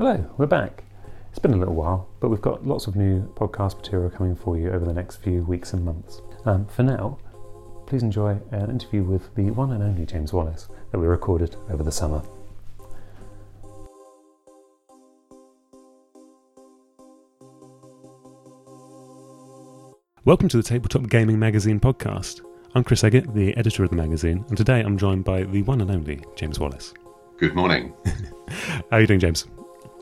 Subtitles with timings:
[0.00, 0.84] Hello, we're back.
[1.28, 4.56] It's been a little while, but we've got lots of new podcast material coming for
[4.56, 6.22] you over the next few weeks and months.
[6.46, 7.18] Um, for now,
[7.86, 11.82] please enjoy an interview with the one and only James Wallis that we recorded over
[11.82, 12.22] the summer.
[20.24, 22.40] Welcome to the Tabletop Gaming Magazine podcast.
[22.74, 25.82] I'm Chris Eggett, the editor of the magazine, and today I'm joined by the one
[25.82, 26.94] and only James Wallis.
[27.36, 27.92] Good morning.
[28.48, 29.46] How are you doing, James?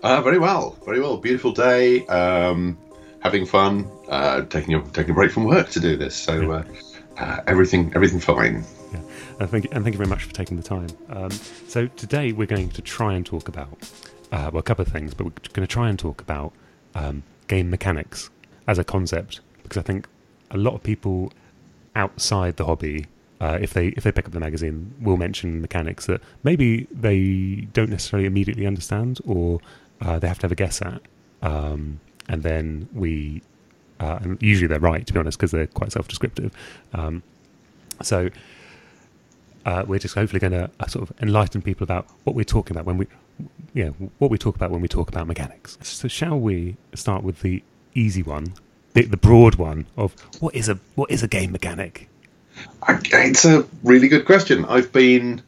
[0.02, 1.16] Uh, very well, very well.
[1.16, 2.06] Beautiful day.
[2.06, 2.78] Um,
[3.20, 3.90] having fun.
[4.08, 6.14] Uh, taking a taking a break from work to do this.
[6.14, 6.64] So uh,
[7.18, 8.64] uh everything everything fine.
[8.92, 9.00] Yeah,
[9.40, 10.88] and thank you, and thank you very much for taking the time.
[11.10, 11.30] Um,
[11.66, 13.68] so today we're going to try and talk about
[14.30, 16.52] uh, well a couple of things, but we're going to try and talk about
[16.94, 18.30] um, game mechanics
[18.68, 20.06] as a concept because I think
[20.50, 21.32] a lot of people
[21.96, 23.06] outside the hobby
[23.40, 27.68] uh, if they if they pick up the magazine, will mention mechanics that maybe they
[27.72, 29.60] don't necessarily immediately understand, or
[30.00, 31.00] uh, they have to have a guess at,
[31.42, 33.42] um, and then we,
[34.00, 36.52] uh, and usually they're right to be honest because they're quite self-descriptive.
[36.92, 37.22] Um,
[38.02, 38.30] so
[39.66, 42.76] uh, we're just hopefully going to uh, sort of enlighten people about what we're talking
[42.76, 43.06] about when we,
[43.74, 45.78] yeah, what we talk about when we talk about mechanics.
[45.82, 47.62] So shall we start with the
[47.94, 48.54] easy one,
[48.94, 52.08] the, the broad one of what is a what is a game mechanic?
[52.88, 54.64] It's a really good question.
[54.64, 55.42] I've been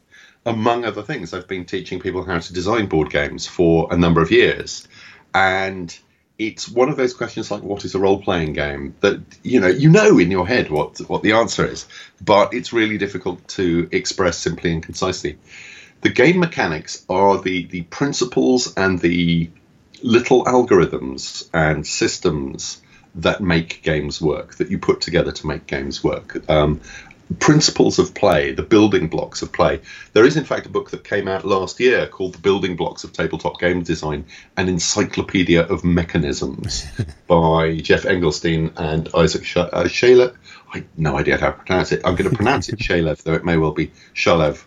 [0.47, 4.23] among other things, I've been teaching people how to design board games for a number
[4.23, 4.89] of years.
[5.35, 5.97] And
[6.39, 9.69] it's one of those questions like what is a role playing game that you know
[9.69, 11.87] you know in your head what what the answer is,
[12.23, 15.39] but it's really difficult to express simply and concisely.
[16.01, 19.51] The game mechanics are the the principles and the
[20.03, 22.81] little algorithms and systems
[23.17, 26.49] that make games work, that you put together to make games work.
[26.49, 26.81] Um,
[27.39, 29.81] principles of play, the building blocks of play.
[30.13, 33.05] There is, in fact, a book that came out last year called The Building Blocks
[33.05, 36.87] of Tabletop Game Design An Encyclopedia of Mechanisms
[37.29, 40.37] by Geoff Engelstein and Isaac Sh- uh, Shalev.
[40.73, 42.03] I have no idea how to pronounce it.
[42.05, 44.65] I'm going to pronounce it Shalev, though it may well be Shalev.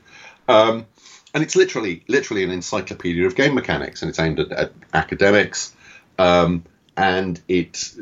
[0.48, 0.86] Um,
[1.34, 5.76] and it's literally, literally an encyclopedia of game mechanics, and it's aimed at, at academics.
[6.20, 6.64] Um,
[6.96, 7.94] and it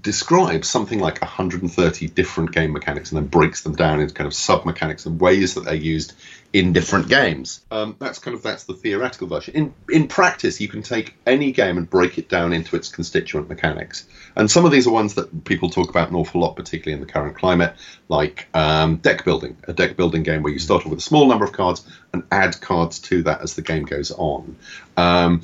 [0.00, 4.34] describes something like 130 different game mechanics and then breaks them down into kind of
[4.34, 6.12] sub mechanics and ways that they're used
[6.52, 7.60] in different games.
[7.70, 9.54] Um, that's kind of that's the theoretical version.
[9.54, 13.48] In in practice, you can take any game and break it down into its constituent
[13.48, 14.06] mechanics.
[14.36, 17.06] And some of these are ones that people talk about an awful lot, particularly in
[17.06, 17.74] the current climate,
[18.08, 21.26] like um, deck building, a deck building game where you start off with a small
[21.26, 24.56] number of cards and add cards to that as the game goes on.
[24.96, 25.42] Um,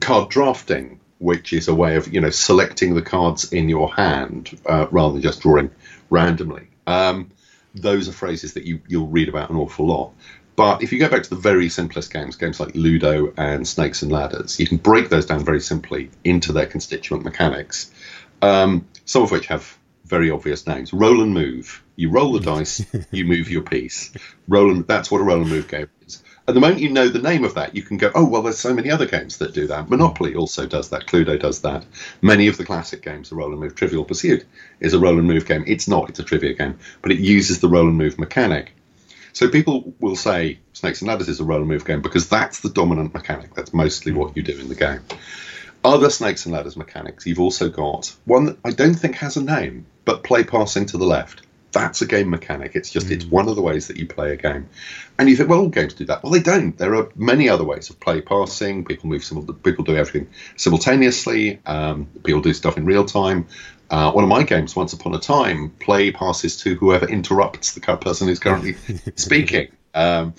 [0.00, 4.58] card drafting, which is a way of you know selecting the cards in your hand
[4.66, 5.70] uh, rather than just drawing
[6.10, 6.68] randomly.
[6.86, 7.30] Um,
[7.74, 10.12] those are phrases that you you'll read about an awful lot.
[10.56, 14.02] But if you go back to the very simplest games, games like Ludo and Snakes
[14.02, 17.92] and Ladders, you can break those down very simply into their constituent mechanics,
[18.42, 20.92] um, some of which have very obvious names.
[20.92, 21.84] Roll and move.
[21.94, 24.12] You roll the dice, you move your piece.
[24.48, 25.88] Roll and that's what a roll and move game
[26.48, 28.58] At the moment you know the name of that, you can go, oh, well, there's
[28.58, 29.90] so many other games that do that.
[29.90, 31.06] Monopoly also does that.
[31.06, 31.84] Cluedo does that.
[32.22, 33.74] Many of the classic games, the roll and move.
[33.74, 34.46] Trivial Pursuit
[34.80, 35.62] is a roll and move game.
[35.66, 38.72] It's not, it's a trivia game, but it uses the roll and move mechanic.
[39.34, 42.60] So people will say Snakes and Ladders is a roll and move game because that's
[42.60, 43.54] the dominant mechanic.
[43.54, 45.00] That's mostly what you do in the game.
[45.84, 49.44] Other Snakes and Ladders mechanics, you've also got one that I don't think has a
[49.44, 51.42] name, but play passing to the left
[51.72, 52.72] that's a game mechanic.
[52.74, 53.12] It's just mm.
[53.12, 54.68] it's one of the ways that you play a game.
[55.18, 56.22] And you think, well, all games do that.
[56.22, 56.76] Well, they don't.
[56.76, 58.84] There are many other ways of play passing.
[58.84, 61.60] People move simul- people do everything simultaneously.
[61.66, 63.46] Um, people do stuff in real time.
[63.90, 67.80] Uh, one of my games, Once Upon a Time, play passes to whoever interrupts the
[67.80, 68.76] person who's currently
[69.16, 69.68] speaking.
[69.94, 70.34] Um,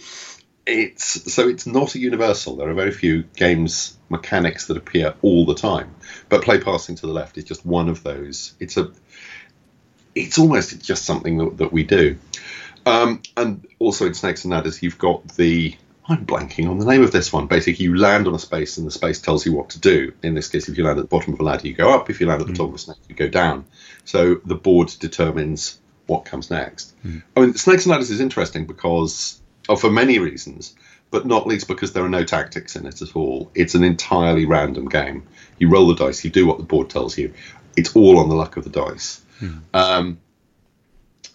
[0.68, 2.56] it's so it's not a universal.
[2.56, 5.96] There are very few games mechanics that appear all the time,
[6.30, 8.54] but play passing to the left is just one of those.
[8.60, 8.92] It's a
[10.20, 12.18] it's almost just something that, that we do.
[12.86, 15.76] Um, and also in Snakes and Ladders, you've got the
[16.08, 17.46] I'm blanking on the name of this one.
[17.46, 20.12] Basically, you land on a space and the space tells you what to do.
[20.24, 22.10] In this case, if you land at the bottom of a ladder, you go up.
[22.10, 22.58] If you land at the mm.
[22.58, 23.66] top of a snake, you go down.
[24.06, 26.96] So the board determines what comes next.
[27.06, 27.22] Mm.
[27.38, 29.40] I mean, Snakes and Ladders is interesting because,
[29.70, 30.76] oh, for many reasons,
[31.12, 33.52] but not least because there are no tactics in it at all.
[33.54, 35.28] It's an entirely random game.
[35.60, 37.34] You roll the dice, you do what the board tells you.
[37.78, 39.22] It's all on the luck of the dice.
[39.40, 39.58] Hmm.
[39.74, 40.20] Um,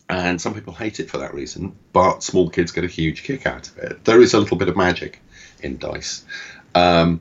[0.09, 3.47] and some people hate it for that reason, but small kids get a huge kick
[3.47, 4.05] out of it.
[4.05, 5.21] There is a little bit of magic
[5.63, 6.25] in dice.
[6.75, 7.21] Um,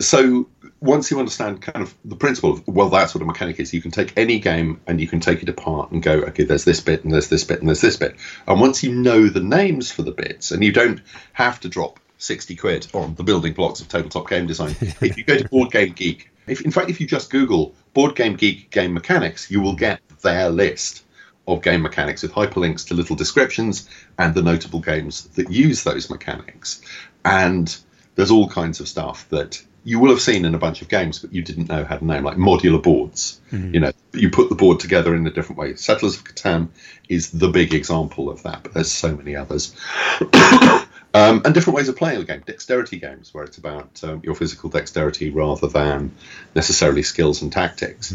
[0.00, 0.48] so
[0.80, 3.80] once you understand kind of the principle of well that's what a mechanic is you
[3.80, 6.80] can take any game and you can take it apart and go okay there's this
[6.80, 8.16] bit and there's this bit and there's this bit
[8.48, 11.00] and once you know the names for the bits and you don't
[11.34, 14.76] have to drop 60 quid on the building blocks of tabletop game design.
[14.80, 18.16] if you go to Board Game Geek, if, in fact, if you just Google Board
[18.16, 21.04] Game Geek game mechanics, you will get their list
[21.46, 26.08] of game mechanics with hyperlinks to little descriptions and the notable games that use those
[26.08, 26.80] mechanics.
[27.24, 27.74] And
[28.14, 31.18] there's all kinds of stuff that you will have seen in a bunch of games,
[31.18, 33.40] but you didn't know had a name, like modular boards.
[33.50, 33.74] Mm-hmm.
[33.74, 35.74] You know, you put the board together in a different way.
[35.74, 36.68] Settlers of Catan
[37.08, 39.74] is the big example of that, but there's so many others.
[41.14, 42.42] Um, and different ways of playing the game.
[42.44, 46.14] Dexterity games, where it's about um, your physical dexterity rather than
[46.54, 48.14] necessarily skills and tactics.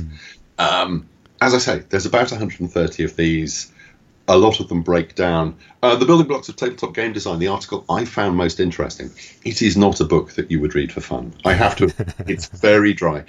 [0.57, 1.07] Um,
[1.41, 3.71] as I say, there's about 130 of these.
[4.29, 5.55] A lot of them break down.
[5.81, 9.09] Uh, the building blocks of tabletop game design, the article I found most interesting.
[9.45, 11.33] It is not a book that you would read for fun.
[11.45, 11.93] I have to.
[12.27, 13.23] it's very dry.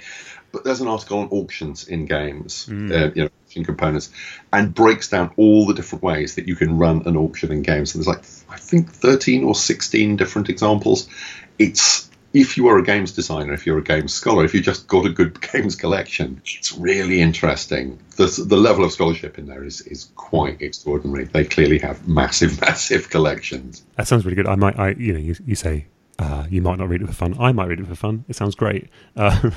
[0.51, 2.91] But there's an article on auctions in games, mm.
[2.91, 4.09] uh, you know, auction components,
[4.51, 7.91] and breaks down all the different ways that you can run an auction in games.
[7.91, 11.07] So there's like I think 13 or 16 different examples.
[11.57, 14.87] It's if you are a games designer, if you're a games scholar, if you just
[14.87, 17.99] got a good games collection, it's really interesting.
[18.17, 21.25] The, the level of scholarship in there is, is quite extraordinary.
[21.25, 23.83] They clearly have massive, massive collections.
[23.95, 24.47] That sounds really good.
[24.47, 25.87] I might, I you know, you, you say
[26.19, 27.35] uh, you might not read it for fun.
[27.39, 28.25] I might read it for fun.
[28.27, 28.89] It sounds great.
[29.15, 29.39] Uh,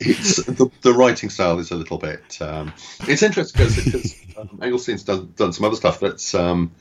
[0.00, 2.38] it's the, the, writing style is a little bit.
[2.40, 2.72] Um,
[3.06, 6.72] it's interesting because um, Engelstein's done, done some other stuff that's um,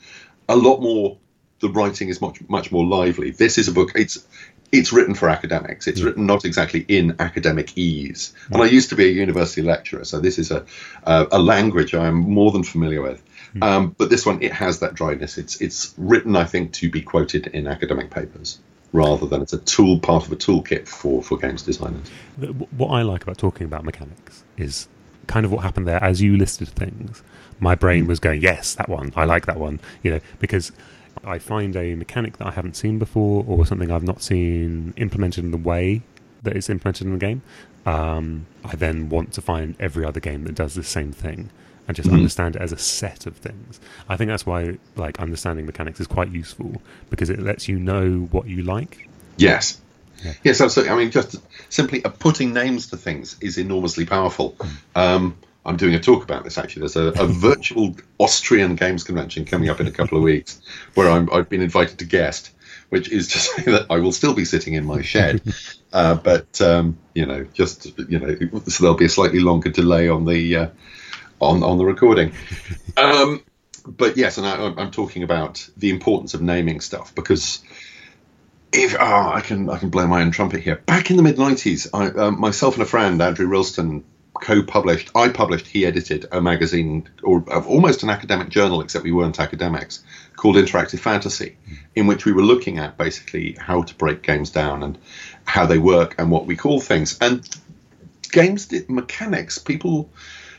[0.50, 1.20] a lot more.
[1.60, 3.30] The writing is much much more lively.
[3.30, 3.92] This is a book.
[3.94, 4.26] It's
[4.72, 5.86] it's written for academics.
[5.86, 8.34] It's written not exactly in academicese.
[8.52, 10.66] And I used to be a university lecturer, so this is a
[11.04, 13.24] a, a language I am more than familiar with.
[13.54, 13.64] Hmm.
[13.64, 15.38] Um, but this one, it has that dryness.
[15.38, 18.60] It's it's written, I think, to be quoted in academic papers
[18.94, 22.08] rather than it's a tool part of a toolkit for for games designers.
[22.78, 24.88] What I like about talking about mechanics is
[25.28, 27.22] kind of what happened there as you listed things.
[27.60, 29.12] My brain was going, yes, that one.
[29.16, 29.80] I like that one.
[30.04, 30.72] You know, because
[31.24, 35.44] I find a mechanic that I haven't seen before or something I've not seen implemented
[35.44, 36.04] in the way
[36.44, 37.42] that it's implemented in the game,
[37.86, 41.50] um, I then want to find every other game that does the same thing
[41.88, 42.18] and just mm-hmm.
[42.18, 43.80] understand it as a set of things.
[44.10, 48.28] I think that's why like understanding mechanics is quite useful because it lets you know
[48.32, 49.08] what you like.
[49.38, 49.80] Yes.
[50.24, 50.34] Yeah.
[50.44, 50.94] Yes, absolutely.
[50.94, 51.36] I mean, just
[51.70, 54.54] simply putting names to things is enormously powerful.
[54.54, 54.78] Mm.
[54.96, 56.82] Um, I'm doing a talk about this actually.
[56.82, 60.62] There's a, a virtual Austrian games convention coming up in a couple of weeks
[60.96, 62.52] where i have been invited to guest,
[62.90, 65.42] which is to say that I will still be sitting in my shed,
[65.94, 70.10] uh, but um, you know, just you know, so there'll be a slightly longer delay
[70.10, 70.68] on the uh,
[71.40, 72.34] on on the recording.
[72.98, 73.44] Um,
[73.86, 77.62] but yes, and I, I'm talking about the importance of naming stuff because
[78.74, 80.76] if oh, I can I can blow my own trumpet here.
[80.76, 84.04] Back in the mid '90s, I, uh, myself and a friend, Andrew Rilstone,
[84.34, 85.12] co-published.
[85.16, 85.68] I published.
[85.68, 90.04] He edited a magazine or almost an academic journal, except we weren't academics,
[90.36, 91.58] called Interactive Fantasy,
[91.96, 94.98] in which we were looking at basically how to break games down and
[95.46, 97.18] how they work and what we call things.
[97.20, 97.48] And
[98.32, 99.58] games did mechanics.
[99.58, 100.10] People.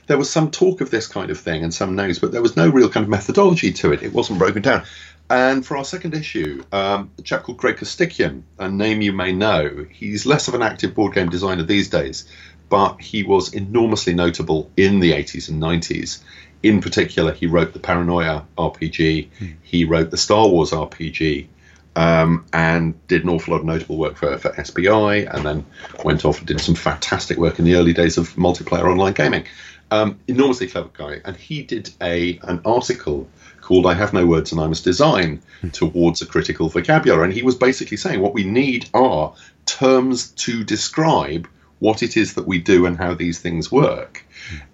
[0.09, 2.57] There was some talk of this kind of thing and some names, but there was
[2.57, 4.03] no real kind of methodology to it.
[4.03, 4.85] It wasn't broken down.
[5.31, 9.33] And for our second issue, um, a chap called Greg Costikyan, a name you may
[9.33, 12.27] know, he's less of an active board game designer these days,
[12.71, 16.21] but he was enormously notable in the 80s and 90s.
[16.63, 19.57] In particular, he wrote the Paranoia RPG, mm.
[19.63, 21.47] he wrote the Star Wars RPG,
[21.95, 25.67] um, and did an awful lot of notable work for, for SPI, and then
[26.05, 29.45] went off and did some fantastic work in the early days of multiplayer online gaming.
[29.91, 33.29] Um, enormously clever guy, and he did a an article
[33.63, 35.69] called "I Have No Words and I Must Design" hmm.
[35.69, 40.65] towards a critical vocabulary, and he was basically saying what we need are terms to
[40.65, 44.25] describe what it is that we do and how these things work.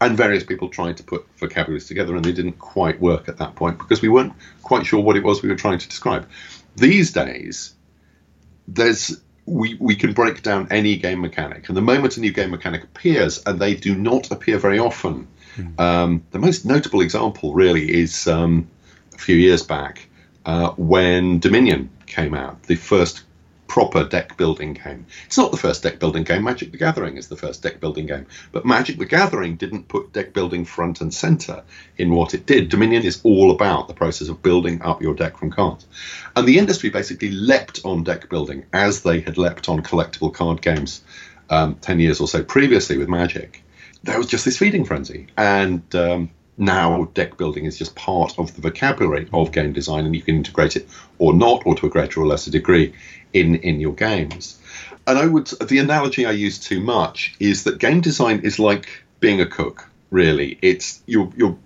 [0.01, 3.55] And various people tried to put vocabularies together and they didn't quite work at that
[3.57, 6.29] point because we weren't quite sure what it was we were trying to describe.
[6.77, 7.75] These days,
[8.67, 11.69] there's we, we can break down any game mechanic.
[11.69, 15.27] And the moment a new game mechanic appears, and they do not appear very often,
[15.57, 15.81] mm.
[15.81, 18.69] um, the most notable example really is um,
[19.15, 20.09] a few years back
[20.47, 23.23] uh, when Dominion came out, the first
[23.75, 25.05] proper deck building game.
[25.27, 26.45] It's not the first deck building game.
[26.45, 28.25] Magic the Gathering is the first deck building game.
[28.53, 31.65] But Magic the Gathering didn't put deck building front and center
[31.99, 32.69] in what it did.
[32.69, 35.89] Dominion is all about the process of building up your deck from cards.
[36.37, 40.63] And the industry basically leapt on deck building as they had leapt on collectible card
[40.63, 41.03] games
[41.51, 43.65] um, 10 years or so previously with Magic.
[44.05, 45.27] There was just this feeding frenzy.
[45.37, 50.15] And um, now deck building is just part of the vocabulary of game design and
[50.15, 50.89] you can integrate it
[51.19, 52.95] or not or to a greater or lesser degree
[53.35, 54.59] in in your games.
[55.07, 59.05] And I would the analogy I use too much is that game design is like
[59.21, 59.87] being a cook.
[60.11, 61.59] Really, it's you're you're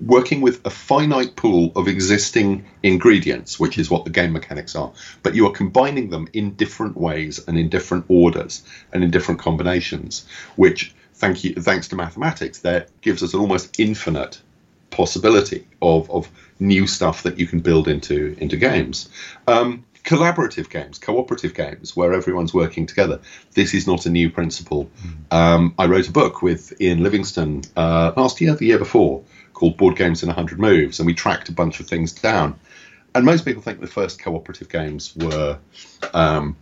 [0.00, 4.92] working with a finite pool of existing ingredients, which is what the game mechanics are,
[5.22, 8.62] but you are combining them in different ways and in different orders
[8.92, 13.78] and in different combinations, which thank you thanks to mathematics that gives us an almost
[13.78, 14.40] infinite
[14.90, 19.08] possibility of, of new stuff that you can build into into games.
[19.46, 23.20] Um, collaborative games, cooperative games, where everyone's working together.
[23.54, 24.90] This is not a new principle.
[25.30, 25.36] Mm.
[25.36, 29.76] Um, I wrote a book with Ian Livingstone uh, last year, the year before, called
[29.76, 32.58] Board Games in 100 Moves, and we tracked a bunch of things down.
[33.14, 35.58] And most people think the first cooperative games were
[36.12, 36.56] um,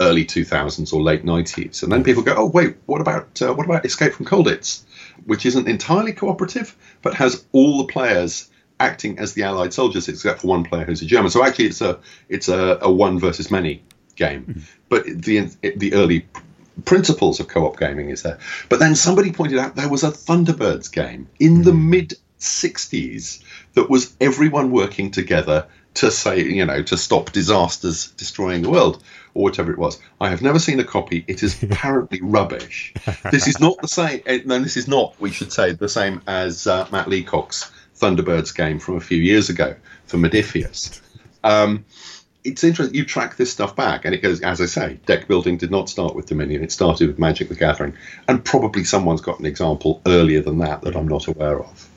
[0.00, 3.66] early 2000s or late 90s, and then people go, "Oh, wait, what about uh, what
[3.66, 4.84] about Escape from Colditz?"
[5.26, 8.48] which isn't entirely cooperative, but has all the players
[8.82, 11.30] acting as the Allied soldiers, except for one player who's a German.
[11.30, 13.82] So actually, it's a it's a, a one versus many
[14.16, 14.42] game.
[14.42, 14.60] Mm-hmm.
[14.88, 16.26] But the the early
[16.84, 18.38] principles of co-op gaming is there.
[18.68, 21.62] But then somebody pointed out there was a Thunderbirds game in mm-hmm.
[21.62, 23.42] the mid 60s
[23.74, 29.02] that was everyone working together to say, you know, to stop disasters destroying the world
[29.34, 30.00] or whatever it was.
[30.20, 31.24] I have never seen a copy.
[31.26, 32.94] It is apparently rubbish.
[33.30, 34.22] This is not the same.
[34.26, 35.14] Eh, no, this is not.
[35.20, 37.70] We should say the same as uh, Matt Leacock's
[38.02, 41.00] Thunderbirds game from a few years ago for Modiphius.
[41.44, 41.84] Um,
[42.44, 42.96] it's interesting.
[42.96, 45.88] You track this stuff back, and it goes, as I say, deck building did not
[45.88, 46.64] start with Dominion.
[46.64, 47.94] It started with Magic the Gathering,
[48.26, 51.88] and probably someone's got an example earlier than that that I'm not aware of.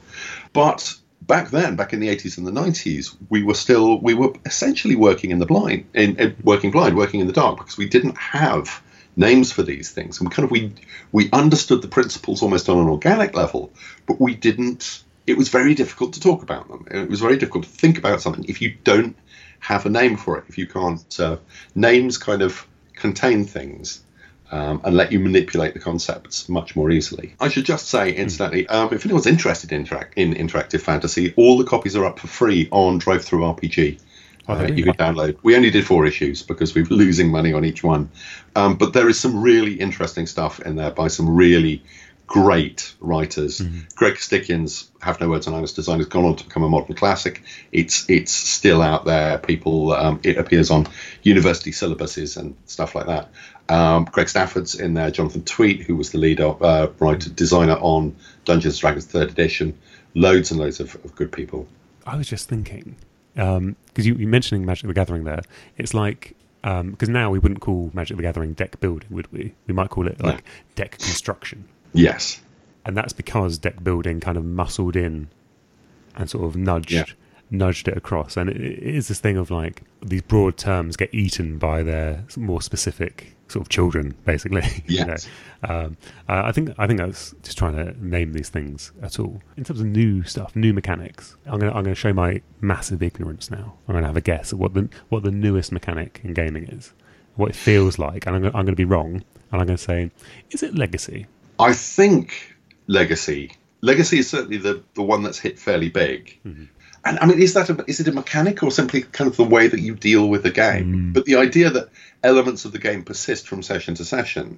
[0.54, 4.34] But back then, back in the 80s and the 90s, we were still we were
[4.46, 7.90] essentially working in the blind, in, in, working blind, working in the dark because we
[7.90, 8.82] didn't have
[9.16, 10.74] names for these things, and we kind of we
[11.12, 13.72] we understood the principles almost on an organic level,
[14.06, 15.04] but we didn't.
[15.28, 16.88] It was very difficult to talk about them.
[16.92, 19.16] It was very difficult to think about something if you don't
[19.60, 20.46] have a name for it.
[20.48, 21.38] If you can't, uh,
[21.74, 24.04] names kind of contain things
[24.52, 27.36] um, and let you manipulate the concepts much more easily.
[27.40, 29.82] I should just say, incidentally, um, if anyone's interested in,
[30.16, 34.00] in, interactive fantasy, all the copies are up for free on DriveThruRPG.
[34.48, 35.38] Oh, uh, you can download.
[35.42, 38.12] We only did four issues because we were losing money on each one,
[38.56, 41.84] um, but there is some really interesting stuff in there by some really
[42.28, 43.60] great writers.
[43.60, 43.80] Mm-hmm.
[43.96, 46.70] Greg Costikyan's Have No Words and I Must Design has gone on to become a
[46.70, 47.44] modern classic.
[47.72, 49.38] It's it's still out there.
[49.38, 50.88] People, um, it appears on
[51.24, 53.30] university syllabuses and stuff like that.
[53.70, 55.12] Um, Greg Stafford's in there.
[55.12, 58.16] Jonathan Tweet, who was the lead uh, writer designer on
[58.46, 59.78] Dungeons and Dragons Third Edition.
[60.14, 61.68] Loads and loads of, of good people.
[62.06, 62.96] I was just thinking
[63.34, 65.42] because um, you, you mentioning Magic the Gathering there.
[65.78, 69.54] It's like because um, now we wouldn't call Magic the Gathering deck building, would we?
[69.68, 70.44] We might call it like
[70.76, 71.68] deck construction.
[71.98, 72.42] Yes.
[72.86, 75.30] And that's because deck building kind of muscled in
[76.16, 77.06] and sort of nudged yeah.
[77.50, 78.38] nudged it across.
[78.38, 82.24] And it, it is this thing of like these broad terms get eaten by their
[82.38, 84.62] more specific sort of children, basically.
[84.88, 85.28] Yes.
[85.64, 85.76] you know?
[85.76, 85.98] um,
[86.30, 89.42] uh, I think I think I was just trying to name these things at all.
[89.58, 93.52] In terms of new stuff, new mechanics, I'm gonna I'm gonna show my massive ignorance
[93.52, 93.74] now.
[93.88, 96.94] I'm gonna have a guess at what the what the newest mechanic in gaming is,
[97.36, 100.12] what it feels like, and I'm gonna, I'm gonna be wrong, and I'm gonna say,
[100.52, 101.28] is it legacy?
[101.60, 102.56] I think
[102.88, 103.52] Legacy.
[103.82, 106.38] Legacy is certainly the, the one that's hit fairly big.
[106.46, 106.66] Mm-hmm.
[107.06, 109.44] And I mean, is that a, is it a mechanic or simply kind of the
[109.44, 110.94] way that you deal with the game?
[110.94, 111.14] Mm.
[111.14, 111.90] But the idea that
[112.24, 114.58] elements of the game persist from session to session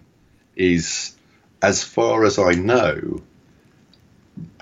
[0.56, 1.16] is,
[1.62, 3.22] as far as I know,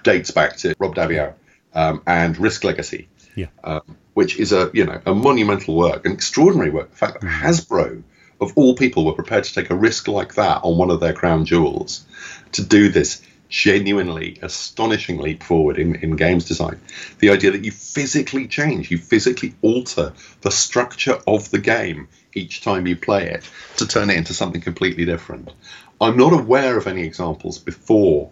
[0.03, 1.35] dates back to Rob Daviau
[1.75, 3.47] um, and Risk Legacy, yeah.
[3.63, 6.89] um, which is a you know a monumental work, an extraordinary work.
[6.89, 7.29] In fact, mm.
[7.29, 8.01] Hasbro
[8.41, 11.13] of all people were prepared to take a risk like that on one of their
[11.13, 12.05] crown jewels
[12.51, 16.79] to do this genuinely astonishing leap forward in, in games design.
[17.19, 22.61] The idea that you physically change, you physically alter the structure of the game each
[22.61, 25.53] time you play it to turn it into something completely different.
[26.01, 28.31] I'm not aware of any examples before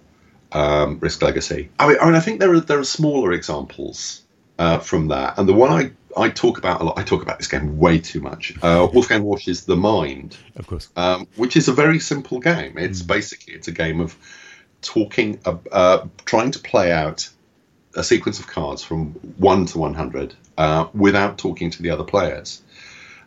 [0.51, 1.69] um, Risk Legacy.
[1.79, 4.21] I mean, I mean, I think there are there are smaller examples
[4.59, 6.97] uh, from that, and the one I I talk about a lot.
[6.97, 8.53] I talk about this game way too much.
[8.61, 12.77] Uh, Wolfgang Warsch's The Mind, of course, um, which is a very simple game.
[12.77, 13.07] It's mm.
[13.07, 14.15] basically it's a game of
[14.81, 17.29] talking, uh, uh, trying to play out
[17.95, 22.03] a sequence of cards from one to one hundred uh, without talking to the other
[22.03, 22.61] players.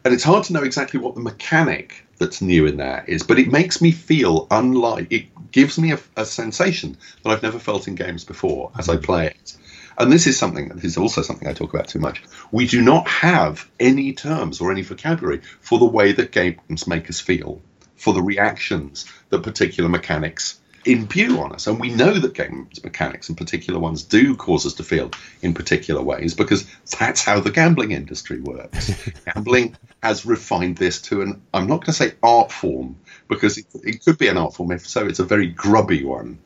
[0.05, 3.39] And it's hard to know exactly what the mechanic that's new in there is, but
[3.39, 5.09] it makes me feel unlike.
[5.11, 8.97] It gives me a, a sensation that I've never felt in games before as I
[8.97, 9.57] play it
[9.99, 12.23] and this is something, this is also something I talk about too much.
[12.51, 17.09] We do not have any terms or any vocabulary for the way that games make
[17.09, 17.63] us feel,
[17.97, 21.67] for the reactions that particular mechanics imbue on us.
[21.67, 25.11] And we know that games mechanics and particular ones do cause us to feel
[25.43, 26.67] in particular ways because
[26.99, 28.93] that's how the gambling industry works.
[29.35, 32.97] gambling has refined this to an, I'm not going to say art form
[33.29, 36.39] because it, it could be an art form, if so, it's a very grubby one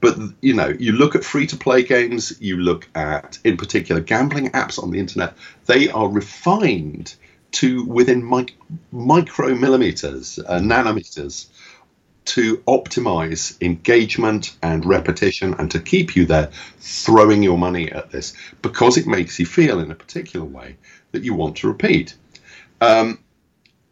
[0.00, 4.00] but you know, you look at free to play games, you look at, in particular,
[4.00, 5.34] gambling apps on the internet.
[5.66, 7.14] They are refined
[7.52, 8.56] to within mic-
[8.92, 11.46] micromillimeters, uh, nanometers,
[12.26, 16.50] to optimize engagement and repetition, and to keep you there,
[16.80, 20.76] throwing your money at this because it makes you feel in a particular way
[21.12, 22.14] that you want to repeat.
[22.80, 23.20] Um,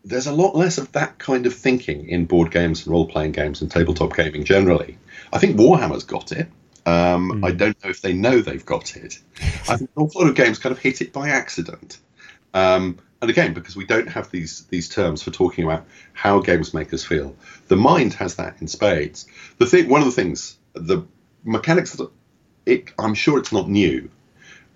[0.04, 3.32] there's a lot less of that kind of thinking in board games and role playing
[3.32, 4.98] games and tabletop gaming generally.
[5.32, 6.48] I think Warhammer's got it.
[6.86, 7.46] Um, mm.
[7.46, 9.18] I don't know if they know they've got it.
[9.68, 11.98] I think an awful lot of games kind of hit it by accident.
[12.52, 16.74] Um, and again, because we don't have these these terms for talking about how games
[16.74, 17.34] make us feel,
[17.68, 19.26] the mind has that in spades.
[19.56, 21.06] The thing, one of the things, the
[21.42, 22.10] mechanics that
[22.66, 24.10] it, I'm sure it's not new,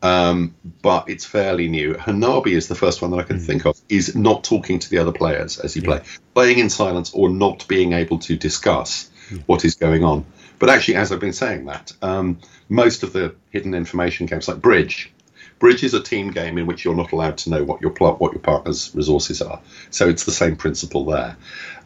[0.02, 1.94] um, but it's fairly new.
[1.94, 3.46] Hanabi is the first one that I can mm.
[3.46, 3.80] think of.
[3.88, 5.98] Is not talking to the other players as you yeah.
[5.98, 6.02] play,
[6.34, 9.38] playing in silence, or not being able to discuss yeah.
[9.46, 10.24] what is going on.
[10.58, 12.38] But actually, as I've been saying that, um,
[12.68, 15.12] most of the hidden information games like Bridge,
[15.58, 18.20] Bridge is a team game in which you're not allowed to know what your plot,
[18.20, 19.60] what your partner's resources are.
[19.90, 21.36] So it's the same principle there.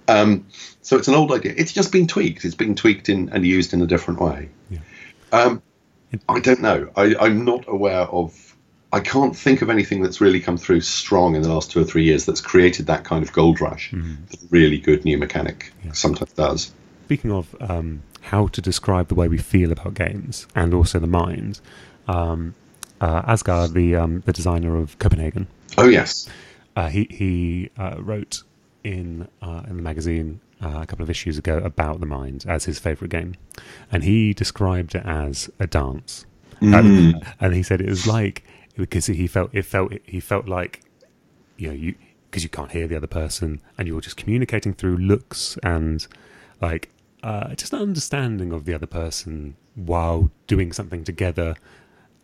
[0.08, 0.46] Um,
[0.82, 1.54] so it's an old idea.
[1.56, 2.44] It's just been tweaked.
[2.44, 4.48] It's been tweaked in and used in a different way.
[4.70, 4.78] Yeah.
[5.32, 5.62] Um,
[6.28, 6.90] I don't know.
[6.96, 8.56] I, I'm not aware of.
[8.92, 11.84] I can't think of anything that's really come through strong in the last two or
[11.84, 13.90] three years that's created that kind of gold rush.
[13.90, 14.28] Mm.
[14.28, 15.92] That really good new mechanic yeah.
[15.92, 16.72] sometimes does.
[17.06, 21.06] Speaking of um, how to describe the way we feel about games and also the
[21.06, 21.60] mind,
[22.06, 22.54] um,
[23.00, 25.46] uh, Asger, the um, the designer of Copenhagen.
[25.78, 26.28] Oh yes.
[26.76, 28.42] Uh, he he uh, wrote
[28.84, 32.64] in uh, in the magazine uh, a couple of issues ago about the mind as
[32.64, 33.34] his favorite game,
[33.90, 36.26] and he described it as a dance.
[36.60, 36.78] Mm.
[36.78, 38.44] And, and he said it was like
[38.76, 40.80] because he felt it felt he felt like
[41.56, 41.94] you know you
[42.30, 46.06] because you can't hear the other person and you're just communicating through looks and
[46.60, 46.88] like
[47.22, 51.54] uh, just an understanding of the other person while doing something together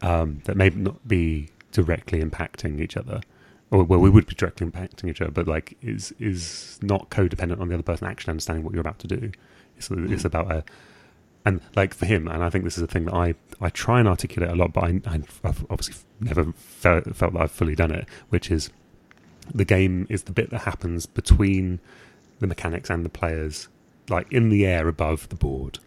[0.01, 3.21] um, that may not be directly impacting each other
[3.71, 7.61] or well, we would be directly impacting each other, but like is is not codependent
[7.61, 9.31] on the other person actually understanding what you're about to do.
[9.77, 10.11] It's, mm.
[10.11, 10.65] it's about a
[11.45, 14.01] and like for him, and I think this is a thing that I, I try
[14.01, 15.01] and articulate a lot, but I,
[15.45, 18.71] have obviously never felt, felt that I've fully done it, which is
[19.55, 21.81] the game is the bit that happens between
[22.41, 23.69] the mechanics and the players,
[24.09, 25.79] like in the air above the board.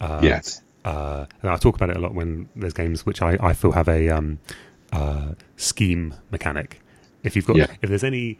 [0.00, 0.60] Uh, yes.
[0.84, 3.72] Uh, and I talk about it a lot when there's games which I, I feel
[3.72, 4.38] have a um,
[4.92, 6.80] uh, scheme mechanic,
[7.22, 7.66] if you've got, yeah.
[7.82, 8.38] if there's any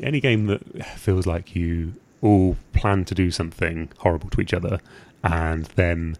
[0.00, 4.78] any game that feels like you all plan to do something horrible to each other
[5.24, 6.16] and then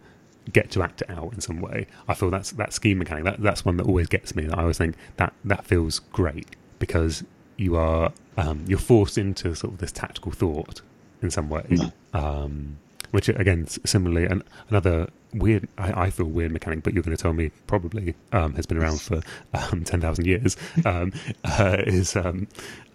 [0.53, 3.25] get to act it out in some way, I feel that's that scheme mechanic.
[3.25, 4.45] That that's one that always gets me.
[4.45, 7.25] That I always think that that feels great because
[7.57, 10.81] you are um, you're forced into sort of this tactical thought
[11.23, 11.63] in some way.
[11.63, 11.93] Mm.
[12.15, 12.79] Um,
[13.11, 17.23] which again, similarly, an, another weird, I, I, feel weird mechanic, but you're going to
[17.23, 19.21] tell me probably um, has been around for
[19.55, 20.57] um, ten thousand years.
[20.85, 21.13] Um,
[21.45, 22.49] uh, is um,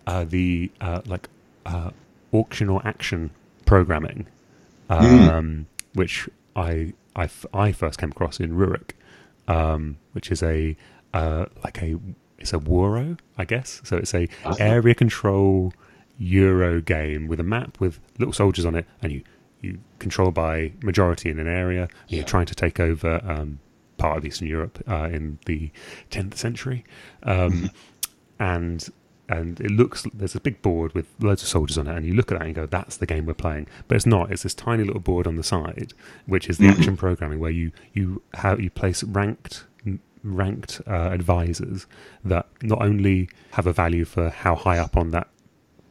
[0.08, 1.30] uh, the uh, like
[1.66, 1.92] uh,
[2.32, 3.32] auction or action
[3.66, 4.28] programming,
[4.90, 5.66] mm.
[5.94, 8.92] which I, I, I first came across in Rurik,
[9.48, 10.76] um, which is a
[11.14, 11.98] uh, like a
[12.40, 13.82] it's a Wuro, I guess.
[13.84, 14.56] So it's a uh-huh.
[14.60, 15.74] area control
[16.18, 19.24] Euro game with a map with little soldiers on it, and you
[19.64, 21.88] you control by majority in an area.
[22.08, 22.18] Yeah.
[22.18, 23.60] You're trying to take over um,
[23.98, 25.72] part of Eastern Europe uh, in the
[26.12, 26.84] 10th century,
[27.24, 27.66] um, mm-hmm.
[28.40, 28.90] and
[29.30, 32.14] and it looks there's a big board with loads of soldiers on it, and you
[32.14, 34.32] look at that and go, "That's the game we're playing." But it's not.
[34.32, 35.94] It's this tiny little board on the side,
[36.26, 36.80] which is the mm-hmm.
[36.80, 39.66] action programming, where you you have you place ranked
[40.24, 41.86] ranked uh, advisors
[42.24, 45.28] that not only have a value for how high up on that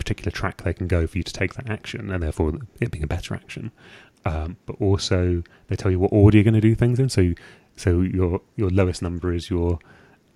[0.03, 3.05] particular track they can go for you to take that action, and therefore it being
[3.05, 3.71] a better action.
[4.25, 7.09] Um, but also they tell you what order you're going to do things in.
[7.09, 7.35] So
[7.77, 9.79] so your your lowest number is your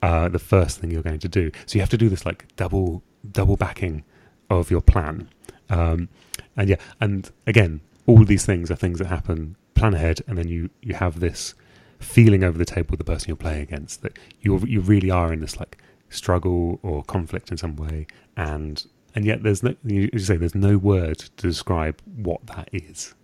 [0.03, 1.51] uh, the first thing you're going to do.
[1.67, 4.05] So you have to do this like double double backing
[4.51, 5.29] of your plan.
[5.69, 6.09] Um,
[6.57, 9.57] and yeah, and again, all these things are things that happen.
[9.75, 11.55] Plan ahead, and then you you have this
[11.99, 15.33] feeling over the table with the person you're playing against that you you really are
[15.33, 20.11] in this like struggle or conflict in some way, and and yet there's no you
[20.19, 23.15] say there's no word to describe what that is.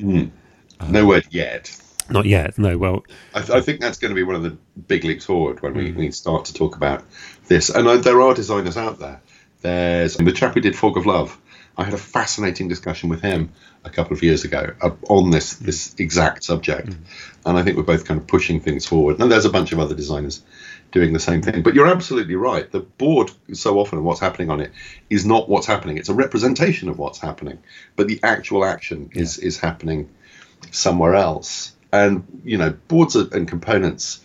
[0.00, 0.30] Mm.
[0.80, 1.74] um, no word yet.
[2.10, 2.58] Not yet.
[2.58, 2.76] No.
[2.76, 3.04] Well,
[3.34, 4.56] I, th- I, think that's going to be one of the
[4.86, 5.96] big leaps forward when we, mm.
[5.96, 7.04] we start to talk about
[7.48, 7.70] this.
[7.70, 9.22] And uh, there are designers out there.
[9.62, 11.36] There's the chap who did Fog of Love.
[11.78, 13.52] I had a fascinating discussion with him
[13.84, 16.98] a couple of years ago uh, on this this exact subject, mm.
[17.44, 19.20] and I think we're both kind of pushing things forward.
[19.20, 20.42] And there's a bunch of other designers
[20.92, 21.62] doing the same thing.
[21.62, 22.70] But you're absolutely right.
[22.70, 24.72] The board, so often, what's happening on it
[25.10, 25.98] is not what's happening.
[25.98, 27.58] It's a representation of what's happening,
[27.96, 29.46] but the actual action is yeah.
[29.46, 30.08] is happening
[30.70, 31.72] somewhere else.
[31.92, 34.20] and you know, boards and components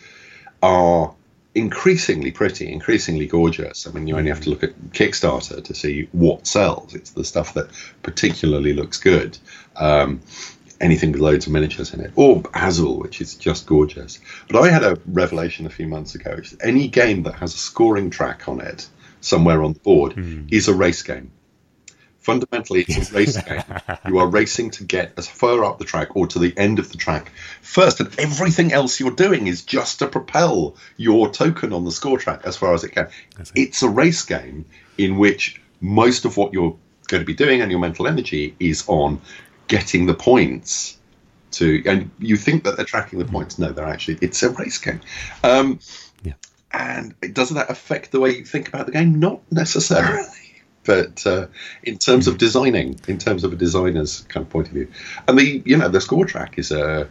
[0.62, 1.14] are
[1.54, 3.88] increasingly pretty, increasingly gorgeous.
[3.88, 6.96] I mean, you only have to look at Kickstarter to see what sells.
[6.96, 7.70] It's the stuff that
[8.04, 9.38] particularly looks good.
[9.76, 10.22] Um,
[10.82, 14.20] anything with loads of miniatures in it, or Azul, which is just gorgeous.
[14.50, 16.38] But I had a revelation a few months ago.
[16.62, 18.88] Any game that has a scoring track on it
[19.22, 20.52] somewhere on the board mm.
[20.52, 21.32] is a race game.
[22.20, 23.64] Fundamentally, it's a race game.
[24.08, 26.92] You are racing to get as far up the track or to the end of
[26.92, 31.84] the track first, and everything else you're doing is just to propel your token on
[31.84, 33.08] the score track as far as it can.
[33.56, 34.66] It's a race game
[34.98, 38.86] in which most of what you're going to be doing and your mental energy is
[38.88, 39.20] on
[39.72, 40.98] getting the points
[41.52, 43.58] to and you think that they're tracking the points.
[43.58, 45.00] No they're actually it's a race game.
[45.46, 45.80] Um,
[46.24, 46.34] yeah.
[46.74, 49.20] and doesn't that affect the way you think about the game?
[49.20, 50.28] Not necessarily.
[50.84, 51.46] But uh,
[51.84, 54.88] in terms of designing in terms of a designer's kind of point of view.
[55.28, 57.08] And the you know the score track is a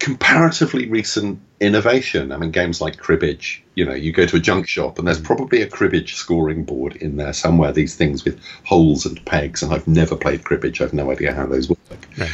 [0.00, 2.32] comparatively recent innovation.
[2.32, 5.20] I mean, games like cribbage, you know, you go to a junk shop and there's
[5.20, 9.62] probably a cribbage scoring board in there somewhere, these things with holes and pegs.
[9.62, 11.78] And I've never played cribbage, I've no idea how those work.
[12.16, 12.26] No.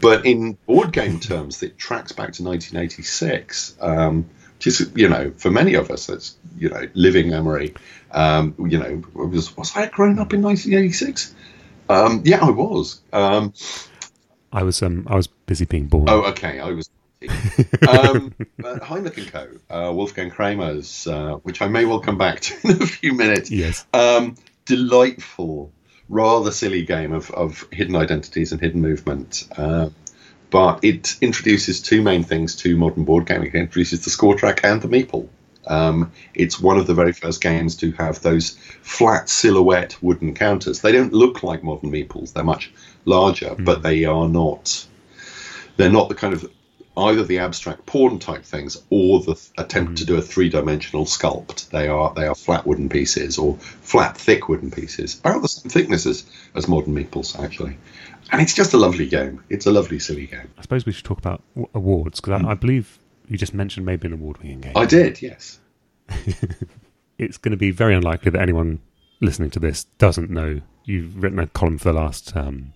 [0.00, 3.76] But in board game terms, it tracks back to 1986.
[3.80, 7.74] Um, which is, you know, for many of us, it's, you know, living memory.
[8.12, 11.34] Um, you know, was, was I grown up in 1986?
[11.88, 13.00] Um, yeah, I was.
[13.12, 13.52] Um,
[14.52, 16.08] I was um, I was busy being born.
[16.08, 16.60] Oh, okay.
[16.60, 16.88] I was
[17.88, 19.48] um, Heimlich Co.
[19.70, 23.50] Uh, Wolfgang Kramer's, uh, which I may well come back to in a few minutes.
[23.50, 23.86] Yes.
[23.92, 25.72] Um, delightful,
[26.08, 29.48] rather silly game of, of hidden identities and hidden movement.
[29.56, 29.90] Uh,
[30.50, 33.48] but it introduces two main things to modern board gaming.
[33.48, 35.28] It introduces the score track and the meeple.
[35.66, 38.50] Um, it's one of the very first games to have those
[38.82, 40.80] flat silhouette wooden counters.
[40.80, 42.72] They don't look like modern meeples; they're much
[43.04, 43.64] larger, mm.
[43.64, 44.86] but they are not.
[45.76, 46.48] They're not the kind of
[46.96, 49.94] either the abstract pawn type things or the attempt mm-hmm.
[49.96, 51.70] to do a three dimensional sculpt.
[51.70, 55.70] They are they are flat wooden pieces or flat thick wooden pieces, about the same
[55.70, 57.76] thickness as, as modern meeples actually.
[58.32, 59.44] And it's just a lovely game.
[59.50, 60.50] It's a lovely silly game.
[60.56, 62.46] I suppose we should talk about w- awards because mm.
[62.46, 64.72] I, I, believe you just mentioned maybe an award winning game.
[64.76, 65.58] I did, yes.
[67.18, 68.80] it's going to be very unlikely that anyone
[69.20, 72.72] listening to this doesn't know you've written a column for the last um,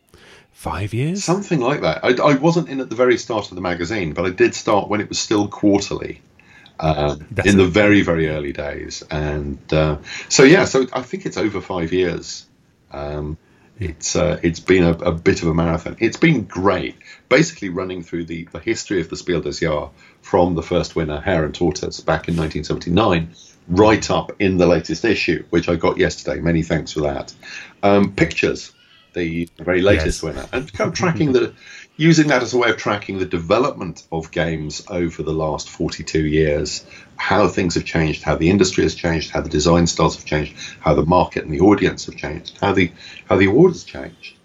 [0.59, 2.05] five years, something like that.
[2.05, 4.89] I, I, wasn't in at the very start of the magazine, but I did start
[4.89, 6.21] when it was still quarterly.
[6.81, 11.37] Uh, in the very very early days, and uh, so yeah, so I think it's
[11.37, 12.47] over five years.
[12.93, 13.37] Um,
[13.79, 15.97] it's uh, it's been a, a, bit of a marathon.
[15.99, 16.97] It's been great,
[17.29, 19.91] basically running through the, the history of the Spiel des Jahres
[20.23, 23.35] from the first winner, Hare and Tortoise, back in 1979,
[23.69, 26.41] right up in the latest issue, which I got yesterday.
[26.41, 27.35] Many thanks for that.
[27.83, 28.73] Um, pictures
[29.19, 30.23] the very latest yes.
[30.23, 31.55] winner, and kind of tracking the
[31.97, 36.25] using that as a way of tracking the development of games over the last 42
[36.25, 40.25] years, how things have changed, how the industry has changed, how the design styles have
[40.25, 42.93] changed, how the market and the audience have changed, how the
[43.29, 44.37] how the awards changed.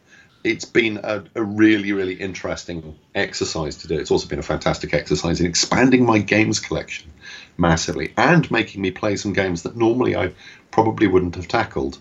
[0.43, 3.97] It's been a, a really, really interesting exercise to do.
[3.97, 7.09] It's also been a fantastic exercise in expanding my games collection
[7.57, 10.33] massively and making me play some games that normally I
[10.69, 11.97] probably wouldn't have tackled.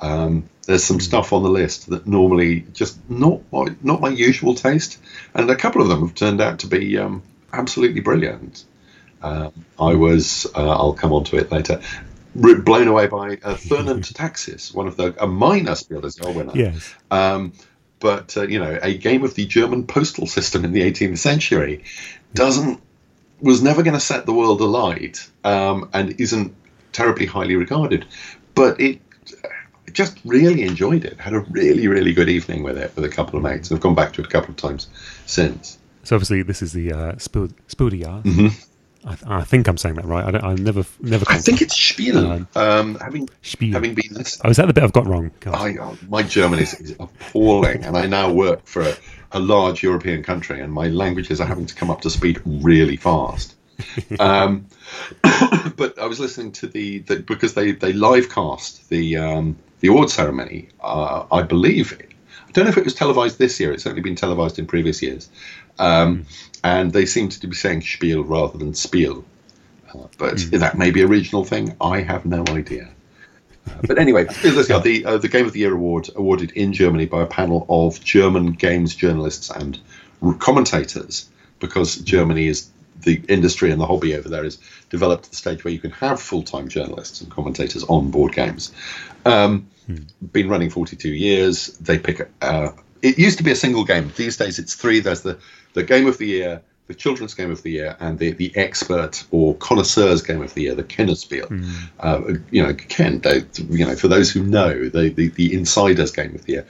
[0.00, 4.54] Um, there's some stuff on the list that normally just not my, not my usual
[4.54, 4.98] taste,
[5.34, 8.64] and a couple of them have turned out to be um, absolutely brilliant.
[9.22, 11.80] Uh, I was, uh, I'll come on to it later,
[12.34, 16.34] blown away by uh, Thurn and Taxis, one of the a minor Spiel des Jahres
[16.34, 16.52] winner.
[16.54, 16.94] Yes.
[17.10, 17.52] Um,
[18.00, 21.84] but uh, you know, a game of the German postal system in the 18th century
[22.34, 22.80] doesn't
[23.40, 26.54] was never going to set the world alight um, and isn't
[26.92, 28.06] terribly highly regarded,
[28.54, 29.00] but it
[29.92, 31.18] just really enjoyed it.
[31.18, 33.70] Had a really, really good evening with it with a couple of mates.
[33.70, 34.88] I've gone back to it a couple of times
[35.26, 35.78] since.
[36.04, 38.46] So obviously, this is the uh, Spiel, mm-hmm.
[39.06, 40.24] I, th- I, think I'm saying that right.
[40.24, 41.24] I, don't, I never, never.
[41.28, 42.18] I think it's Spiel.
[42.18, 43.72] Um, um, having Spiel.
[43.72, 44.40] having been this.
[44.44, 45.30] Oh, is that the bit I've got wrong?
[45.46, 48.94] I, oh, my German is, is appalling, and I now work for a,
[49.32, 52.96] a, large European country, and my languages are having to come up to speed really
[52.96, 53.54] fast.
[54.20, 54.66] um,
[55.76, 59.90] but I was listening to the, the, because they they live cast the um, the
[59.90, 63.70] award ceremony, uh, I believe, I don't know if it was televised this year.
[63.70, 65.28] It's certainly been televised in previous years,
[65.78, 66.24] um,
[66.62, 69.26] and they seem to be saying Spiel rather than Spiel.
[69.90, 70.58] Uh, but mm.
[70.58, 71.76] that may be a regional thing.
[71.82, 72.88] I have no idea.
[73.68, 77.20] Uh, but anyway, the uh, the Game of the Year award awarded in Germany by
[77.20, 79.78] a panel of German games journalists and
[80.38, 81.28] commentators,
[81.60, 82.70] because Germany is
[83.02, 84.56] the industry and the hobby over there is
[84.88, 88.32] developed to the stage where you can have full time journalists and commentators on board
[88.32, 88.72] games.
[89.26, 89.96] Um, hmm.
[90.32, 91.68] Been running 42 years.
[91.78, 92.30] They pick.
[92.40, 92.70] Uh,
[93.02, 94.12] it used to be a single game.
[94.16, 95.00] These days it's three.
[95.00, 95.38] There's the
[95.74, 99.24] the game of the year, the children's game of the year and the, the expert
[99.30, 101.48] or connoisseurs game of the year, the Kennerspiel.
[101.48, 101.74] Mm.
[101.98, 106.10] Uh, you know, Ken, they, you know, for those who know, the, the, the insiders
[106.12, 106.66] game of the year.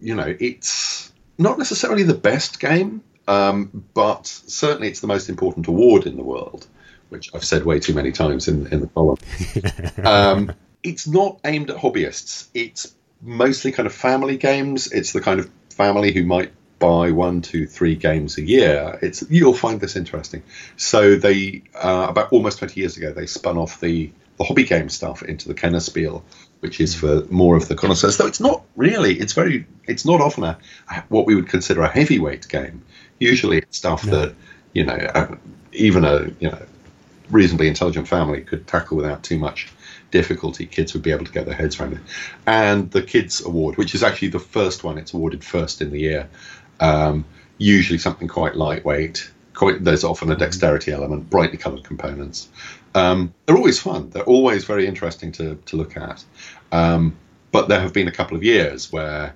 [0.00, 5.66] You know, it's not necessarily the best game, um, but certainly it's the most important
[5.68, 6.66] award in the world,
[7.08, 9.18] which I've said way too many times in, in the column.
[10.04, 12.48] um, it's not aimed at hobbyists.
[12.54, 14.90] It's mostly kind of family games.
[14.92, 19.24] It's the kind of family who might buy one, two, three games a year, it's
[19.28, 20.42] you'll find this interesting.
[20.76, 24.88] So they uh, about almost twenty years ago they spun off the the hobby game
[24.88, 26.22] stuff into the Kennerspiel,
[26.60, 28.16] which is for more of the connoisseurs.
[28.16, 30.58] Though it's not really, it's very, it's not often a
[31.08, 32.82] what we would consider a heavyweight game.
[33.18, 34.12] Usually, it's stuff no.
[34.12, 34.34] that
[34.72, 35.34] you know uh,
[35.72, 36.62] even a you know
[37.30, 39.68] reasonably intelligent family could tackle without too much
[40.10, 42.00] difficulty, kids would be able to get their heads around it.
[42.46, 46.00] And the Kids Award, which is actually the first one, it's awarded first in the
[46.00, 46.28] year,
[46.80, 47.24] um,
[47.58, 49.30] usually something quite lightweight.
[49.54, 52.48] Quite, there's often a dexterity element, brightly coloured components.
[52.94, 54.10] Um, they're always fun.
[54.10, 56.24] They're always very interesting to, to look at.
[56.70, 57.16] Um,
[57.50, 59.34] but there have been a couple of years where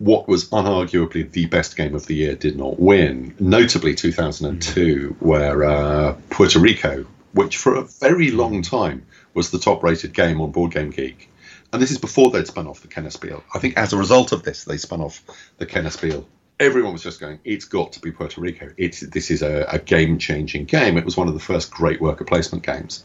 [0.00, 3.34] what was unarguably the best game of the year did not win.
[3.38, 5.24] Notably, 2002, mm-hmm.
[5.24, 10.52] where uh, Puerto Rico, which for a very long time was the top-rated game on
[10.52, 11.30] Board Game Geek,
[11.70, 13.42] and this is before they'd spun off the Kennerspiel.
[13.54, 15.22] I think as a result of this, they spun off
[15.58, 16.24] the Kennerspiel
[16.60, 18.70] everyone was just going, it's got to be Puerto Rico.
[18.76, 20.98] It's this is a, a game changing game.
[20.98, 23.04] It was one of the first great worker placement games.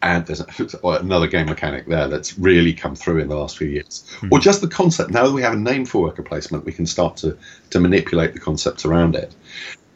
[0.00, 0.40] And there's
[0.84, 4.06] another game mechanic there that's really come through in the last few years.
[4.16, 4.28] Mm-hmm.
[4.32, 5.10] Or just the concept.
[5.10, 7.36] Now that we have a name for worker placement, we can start to,
[7.70, 9.34] to manipulate the concepts around it.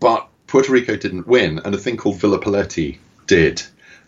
[0.01, 3.63] But Puerto Rico didn't win, and a thing called Villa Paletti did.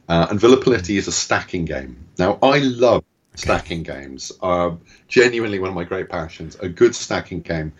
[0.08, 1.96] Uh, and Villa Paletti is a stacking game.
[2.18, 4.32] Now, I love stacking games.
[4.42, 4.72] Uh,
[5.08, 6.56] genuinely one of my great passions.
[6.60, 7.72] A good stacking game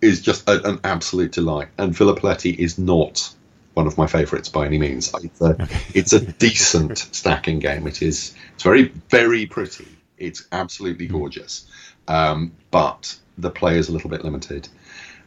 [0.00, 1.68] is just a, an absolute delight.
[1.78, 3.32] And Villa Paletti is not
[3.74, 5.12] one of my favourites by any means.
[5.22, 5.56] It's a,
[5.94, 7.86] it's a decent stacking game.
[7.86, 8.34] It is.
[8.54, 9.88] It's very very pretty.
[10.16, 11.18] It's absolutely hmm.
[11.18, 11.66] gorgeous,
[12.08, 14.68] um, but the play is a little bit limited.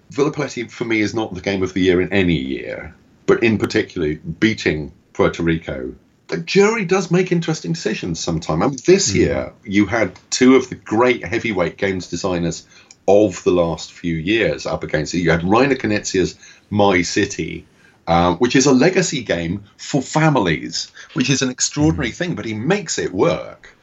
[0.09, 3.43] Villa Paletti for me is not the game of the year in any year, but
[3.43, 5.93] in particular beating Puerto Rico.
[6.27, 8.61] The jury does make interesting decisions sometimes.
[8.61, 9.15] I mean, this mm.
[9.15, 12.65] year you had two of the great heavyweight games designers
[13.07, 15.19] of the last few years up against it.
[15.19, 16.35] You had Reiner Knizia's
[16.69, 17.65] My City,
[18.05, 22.53] uh, which is a legacy game for families, which is an extraordinary thing, but he
[22.53, 23.75] makes it work.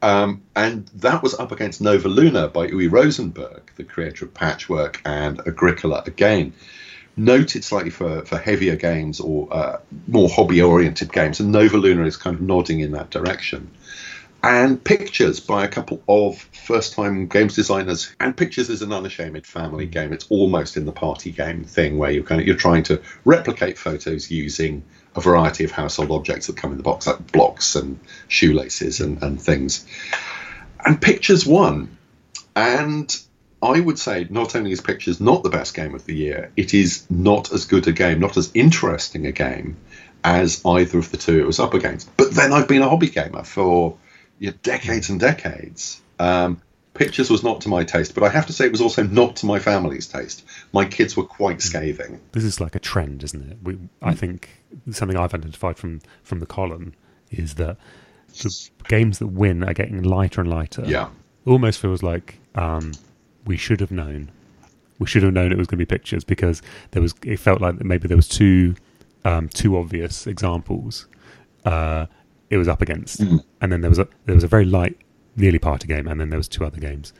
[0.00, 5.00] Um, and that was up against Nova Luna by Uwe Rosenberg, the creator of Patchwork
[5.04, 6.52] and Agricola again.
[7.16, 12.04] Noted slightly for, for heavier games or uh, more hobby oriented games, and Nova Luna
[12.04, 13.72] is kind of nodding in that direction
[14.42, 19.46] and pictures by a couple of first time games designers and pictures is an unashamed
[19.46, 19.90] family mm.
[19.90, 23.00] game it's almost in the party game thing where you're kind of you're trying to
[23.24, 24.82] replicate photos using
[25.16, 27.98] a variety of household objects that come in the box like blocks and
[28.28, 29.86] shoelaces and, and things
[30.84, 31.96] and pictures won
[32.54, 33.16] and
[33.60, 36.74] I would say not only is Pictures not the best game of the year, it
[36.74, 39.76] is not as good a game, not as interesting a game
[40.22, 42.16] as either of the two it was up against.
[42.16, 43.96] But then I've been a hobby gamer for
[44.38, 46.00] yeah, decades and decades.
[46.18, 46.60] Um,
[46.98, 49.36] Pictures was not to my taste, but I have to say it was also not
[49.36, 50.44] to my family's taste.
[50.72, 52.20] My kids were quite scathing.
[52.32, 53.58] This is like a trend, isn't it?
[53.62, 54.48] We, I think
[54.90, 56.94] something I've identified from from the column
[57.30, 57.76] is that
[58.42, 60.82] the games that win are getting lighter and lighter.
[60.86, 61.10] Yeah,
[61.46, 62.92] almost feels like um,
[63.44, 64.32] we should have known.
[64.98, 67.14] We should have known it was going to be pictures because there was.
[67.24, 68.74] It felt like maybe there was two
[69.24, 71.06] um, two obvious examples.
[71.64, 72.06] Uh,
[72.50, 73.42] it was up against, mm.
[73.60, 74.96] and then there was a there was a very light,
[75.36, 77.12] nearly party game, and then there was two other games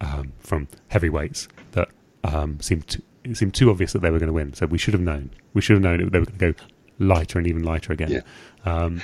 [0.00, 1.88] um, from heavyweights that
[2.24, 4.52] um, seemed to, it seemed too obvious that they were going to win.
[4.54, 5.30] So we should have known.
[5.54, 6.66] We should have known it, they were going to go
[6.98, 8.10] lighter and even lighter again.
[8.10, 8.20] Yeah.
[8.64, 9.00] Um,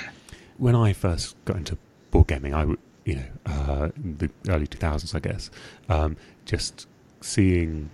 [0.57, 1.79] when I first got into
[2.11, 2.67] board gaming, I
[3.05, 5.51] you know uh, the early two thousands, I guess,
[5.89, 6.87] um, just
[7.21, 7.91] seeing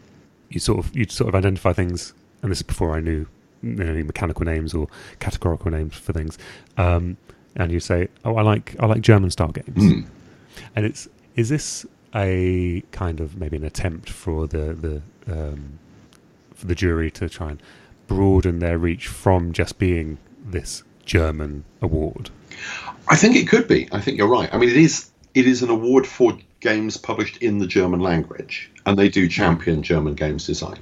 [0.49, 3.27] you sort of you sort of identify things, and this is before I knew
[3.63, 4.89] any mechanical names or
[5.21, 6.39] categorical names for things.
[7.57, 10.07] And you say, "Oh, I like I like German style games," mm.
[10.75, 15.79] and it's is this a kind of maybe an attempt for the the um,
[16.55, 17.63] for the jury to try and
[18.07, 22.31] broaden their reach from just being this German award?
[23.09, 23.89] I think it could be.
[23.93, 24.53] I think you're right.
[24.53, 28.71] I mean, it is it is an award for games published in the German language,
[28.87, 30.79] and they do champion German games design.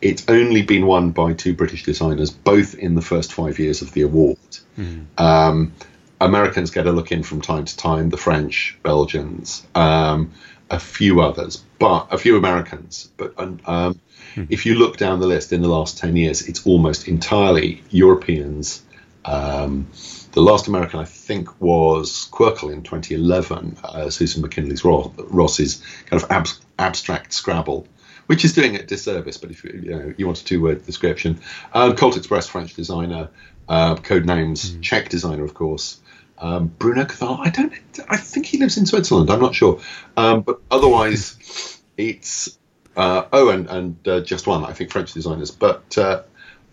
[0.00, 3.92] It's only been won by two British designers, both in the first five years of
[3.92, 4.38] the award.
[4.78, 5.06] Mm.
[5.18, 5.72] Um,
[6.20, 9.66] Americans get a look in from time to time, the French, Belgians.
[9.74, 10.32] Um,
[10.70, 13.10] a few others, but a few Americans.
[13.16, 14.00] But um,
[14.48, 18.82] if you look down the list in the last 10 years, it's almost entirely Europeans.
[19.24, 19.88] Um,
[20.32, 26.22] the last American, I think, was Qwirkle in 2011, uh, Susan McKinley's Ross, Ross's kind
[26.22, 26.48] of ab-
[26.78, 27.86] abstract Scrabble,
[28.26, 29.38] which is doing it disservice.
[29.38, 31.40] But if you, you, know, you want a two-word description,
[31.72, 33.30] um, Colt Express, French designer,
[33.68, 34.82] uh, Codenames, mm.
[34.82, 36.00] Czech designer, of course.
[36.38, 37.72] Um, Bruno Cathala, I don't,
[38.08, 39.30] I think he lives in Switzerland.
[39.30, 39.80] I'm not sure,
[40.16, 42.58] um, but otherwise, it's
[42.96, 45.50] uh, oh, and and uh, just one, I think, French designers.
[45.50, 46.22] But uh,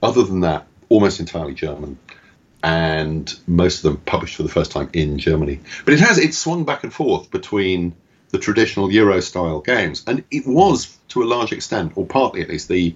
[0.01, 1.97] other than that, almost entirely German
[2.63, 5.59] and most of them published for the first time in Germany.
[5.83, 7.93] But it has it's swung back and forth between
[8.29, 12.49] the traditional Euro style games, and it was to a large extent, or partly at
[12.49, 12.95] least, the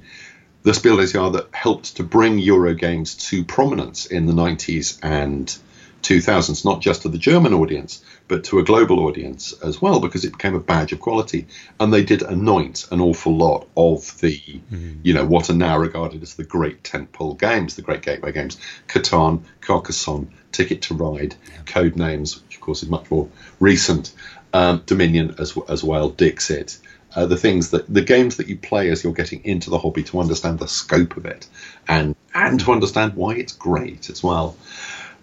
[0.64, 5.00] the Spiel des Jahres that helped to bring Euro games to prominence in the 90s
[5.02, 5.56] and
[6.02, 10.26] 2000s, not just to the German audience, but to a global audience as well, because
[10.26, 11.48] it became a badge of quality.
[11.80, 15.00] And they did anoint an awful lot of the, mm-hmm.
[15.04, 18.58] you know, what are now regarded as the great tentpole games, the great gateway games
[18.88, 21.62] Catan, Carcassonne, Ticket to Ride, yeah.
[21.66, 23.30] Codenames, which of course is much more
[23.60, 24.14] recent,
[24.54, 26.80] um, Dominion as, as well, Dixit.
[27.16, 30.04] Uh, the things that the games that you play as you're getting into the hobby
[30.04, 31.48] to understand the scope of it
[31.88, 34.56] and and to understand why it's great as well.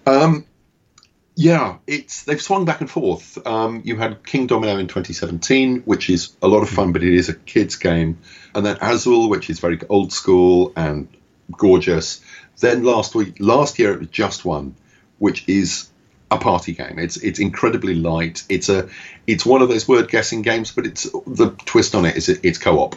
[0.06, 0.46] Um,
[1.36, 3.44] yeah, it's they've swung back and forth.
[3.46, 7.28] Um, you had Kingdomino in 2017, which is a lot of fun, but it is
[7.28, 8.18] a kids game,
[8.54, 11.08] and then Azul, which is very old school and
[11.50, 12.20] gorgeous.
[12.60, 14.76] Then last week, last year it was Just One,
[15.18, 15.90] which is
[16.30, 17.00] a party game.
[17.00, 18.44] It's it's incredibly light.
[18.48, 18.88] It's a
[19.26, 22.40] it's one of those word guessing games, but it's the twist on it is it,
[22.44, 22.94] it's co-op.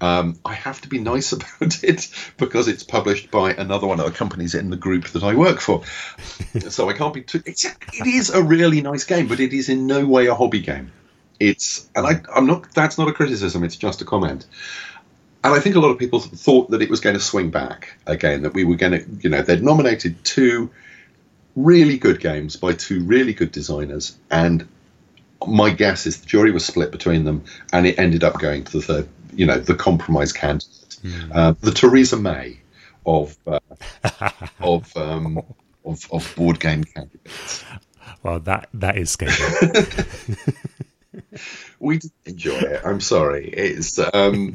[0.00, 2.08] Um, I have to be nice about it
[2.38, 5.60] because it's published by another one of the companies in the group that I work
[5.60, 5.82] for.
[6.68, 7.42] so I can't be too.
[7.44, 10.60] It's, it is a really nice game, but it is in no way a hobby
[10.60, 10.92] game.
[11.38, 12.72] It's and I, I'm not.
[12.74, 13.64] That's not a criticism.
[13.64, 14.46] It's just a comment.
[15.42, 17.96] And I think a lot of people thought that it was going to swing back
[18.06, 18.42] again.
[18.42, 20.70] That we were going to, you know, they'd nominated two
[21.56, 24.68] really good games by two really good designers, and
[25.46, 28.72] my guess is the jury was split between them, and it ended up going to
[28.72, 31.34] the third you know the compromise candidate, mm.
[31.34, 32.60] uh, the Theresa May
[33.06, 33.60] of uh,
[34.60, 35.42] of, um,
[35.84, 37.64] of of board game candidates.
[38.22, 39.32] Well, that that is scary.
[41.78, 42.82] we did enjoy it.
[42.84, 43.48] I'm sorry.
[43.48, 44.54] It's um,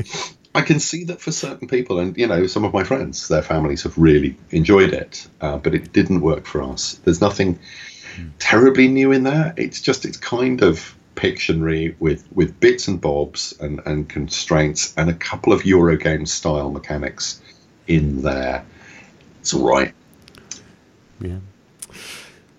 [0.53, 3.41] I can see that for certain people, and you know, some of my friends, their
[3.41, 6.93] families have really enjoyed it, uh, but it didn't work for us.
[7.03, 7.59] There's nothing
[8.15, 8.29] hmm.
[8.39, 9.53] terribly new in there.
[9.57, 15.09] It's just it's kind of Pictionary with, with bits and bobs and, and constraints and
[15.09, 17.41] a couple of Eurogame style mechanics
[17.87, 18.65] in there.
[19.41, 19.93] It's all right.
[21.19, 21.37] Yeah.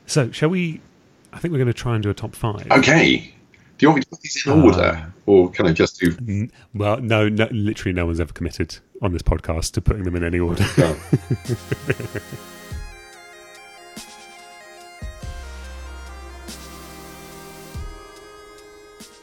[0.06, 0.80] So, shall we?
[1.32, 2.66] I think we're going to try and do a top five.
[2.70, 3.34] Okay.
[3.78, 6.16] Do you want me to put these in order, uh, or can I just do?
[6.26, 10.16] N- well, no, no, literally, no one's ever committed on this podcast to putting them
[10.16, 10.64] in any order.
[10.78, 10.96] No.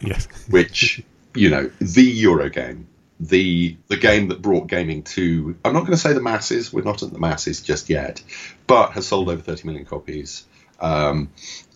[0.00, 0.28] yes.
[0.50, 1.02] which
[1.34, 2.87] you know the Euro game
[3.20, 6.82] the the game that brought gaming to I'm not going to say the masses we're
[6.82, 8.22] not at the masses just yet
[8.66, 10.46] but has sold over 30 million copies
[10.80, 11.30] um,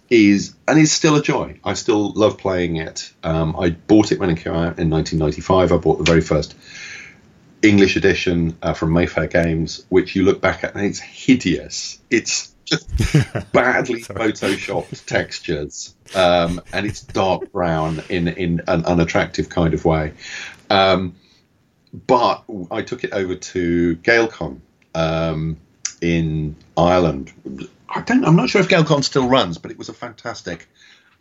[0.09, 1.59] is and is still a joy.
[1.64, 3.12] I still love playing it.
[3.24, 6.55] Um, I bought it when it came out in 1995 I bought the very first
[7.62, 11.98] English edition uh, from Mayfair Games which you look back at and it's hideous.
[12.11, 12.88] It's just
[13.52, 20.12] badly photoshopped textures um, and it's dark brown in in an unattractive kind of way.
[20.71, 21.17] Um,
[21.93, 24.61] but I took it over to Gaelcon
[24.95, 25.59] um,
[26.01, 27.33] in Ireland.
[27.88, 28.25] I don't.
[28.25, 30.69] I'm not sure if Gaelcon still runs, but it was a fantastic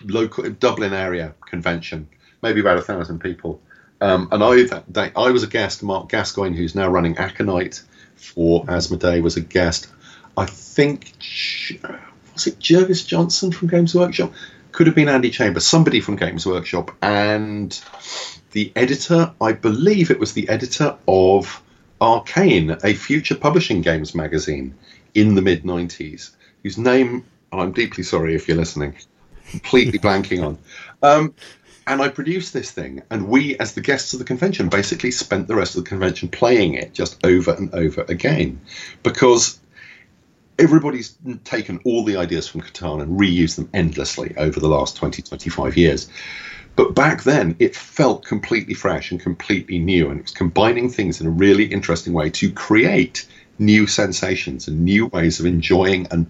[0.03, 2.07] local Dublin area convention.
[2.41, 3.61] Maybe about a thousand people.
[3.99, 5.83] Um, and I I was a guest.
[5.83, 7.83] Mark Gascoigne, who's now running Aconyte
[8.15, 9.87] for Asmodee, was a guest.
[10.37, 11.13] I think
[12.33, 14.33] was it Jervis Johnson from Games Workshop?
[14.71, 17.79] Could have been Andy Chambers, somebody from Games Workshop, and
[18.51, 21.61] the editor, I believe it was the editor of
[21.99, 24.75] Arcane, a future publishing games magazine
[25.13, 26.31] in the mid 90s,
[26.63, 28.95] whose name, I'm deeply sorry if you're listening,
[29.49, 30.57] completely blanking on.
[31.01, 31.33] Um,
[31.87, 35.47] and I produced this thing, and we, as the guests of the convention, basically spent
[35.47, 38.61] the rest of the convention playing it just over and over again
[39.03, 39.59] because
[40.59, 45.21] everybody's taken all the ideas from Catan and reused them endlessly over the last 20,
[45.23, 46.09] 25 years.
[46.75, 51.19] But back then, it felt completely fresh and completely new, and it was combining things
[51.21, 53.27] in a really interesting way to create
[53.59, 56.27] new sensations and new ways of enjoying and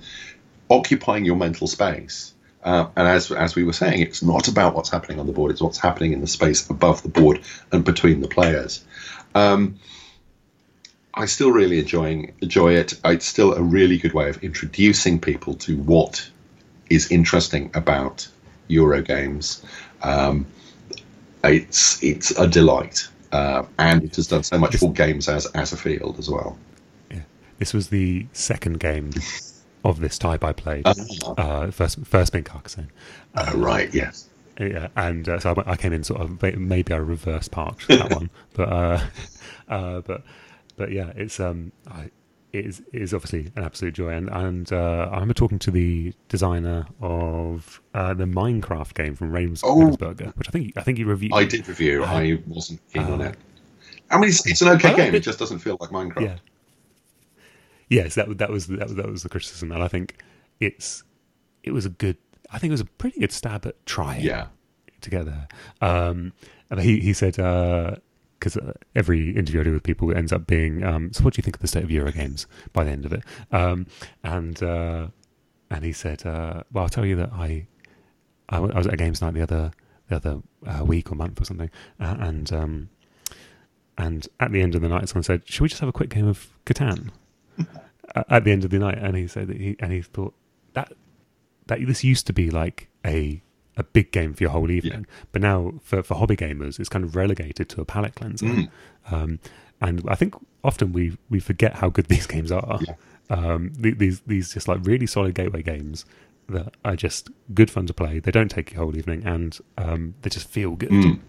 [0.69, 2.33] occupying your mental space.
[2.63, 5.51] Uh, and as as we were saying, it's not about what's happening on the board;
[5.51, 8.83] it's what's happening in the space above the board and between the players.
[9.33, 9.79] Um,
[11.13, 12.99] I still really enjoying enjoy it.
[13.03, 16.29] It's still a really good way of introducing people to what
[16.89, 18.27] is interesting about
[18.67, 19.63] Euro games.
[20.03, 20.45] Um,
[21.43, 25.73] it's it's a delight, uh, and it has done so much for games as as
[25.73, 26.57] a field as well.
[27.09, 27.23] Yeah,
[27.59, 29.11] this was the second game
[29.83, 30.85] of this type I played.
[30.85, 31.31] Uh-huh.
[31.37, 32.91] Uh, first first being Carcassonne.
[33.35, 33.93] Uh, right.
[33.93, 34.27] Yes.
[34.59, 38.11] Yeah, and uh, so I, I, came in sort of maybe I reverse parked that
[38.11, 38.99] one, but uh,
[39.69, 40.23] uh, but
[40.75, 42.11] but yeah, it's um, I,
[42.53, 44.09] is, it is obviously an absolute joy.
[44.09, 49.31] And, and uh, I remember talking to the designer of uh, the Minecraft game from
[49.31, 51.33] Rames, oh, which I think I think you reviewed.
[51.33, 52.03] I did review.
[52.03, 53.37] I wasn't keen on uh, it.
[54.09, 55.09] I mean, it's, it's an okay game.
[55.09, 55.15] It.
[55.15, 55.23] it.
[55.23, 56.21] just doesn't feel like Minecraft.
[56.21, 56.37] Yeah.
[57.89, 60.21] Yes, that that was that was that was the criticism, and I think
[60.59, 61.03] it's
[61.63, 62.17] it was a good.
[62.49, 64.21] I think it was a pretty good stab at trying.
[64.21, 64.47] Yeah.
[65.01, 65.47] Together,
[65.81, 66.31] um,
[66.69, 67.95] and he he said uh,
[68.41, 71.39] because uh, every interview I do with people ends up being, um, so what do
[71.39, 73.23] you think of the state of Eurogames by the end of it?
[73.51, 73.85] Um,
[74.23, 75.07] and uh,
[75.69, 77.67] and he said, uh, well, I'll tell you that I,
[78.49, 79.71] I, w- I was at a games night the other
[80.09, 81.69] the other uh, week or month or something,
[81.99, 82.89] uh, and um,
[83.97, 86.09] and at the end of the night, someone said, should we just have a quick
[86.09, 87.11] game of Catan?
[88.15, 90.33] at the end of the night, and he said that he and he thought
[90.73, 90.91] that
[91.67, 93.41] that this used to be like a
[93.81, 95.05] a big game for your whole evening.
[95.07, 95.15] Yeah.
[95.31, 98.45] But now for, for hobby gamers, it's kind of relegated to a palate cleanser.
[98.45, 98.69] Mm.
[99.11, 99.39] Um,
[99.81, 102.79] and I think often we we forget how good these games are.
[102.81, 102.95] Yeah.
[103.29, 106.05] Um, these these just like really solid gateway games
[106.49, 108.19] that are just good fun to play.
[108.19, 110.89] They don't take your whole evening, and um, they just feel good.
[110.89, 111.19] Mm.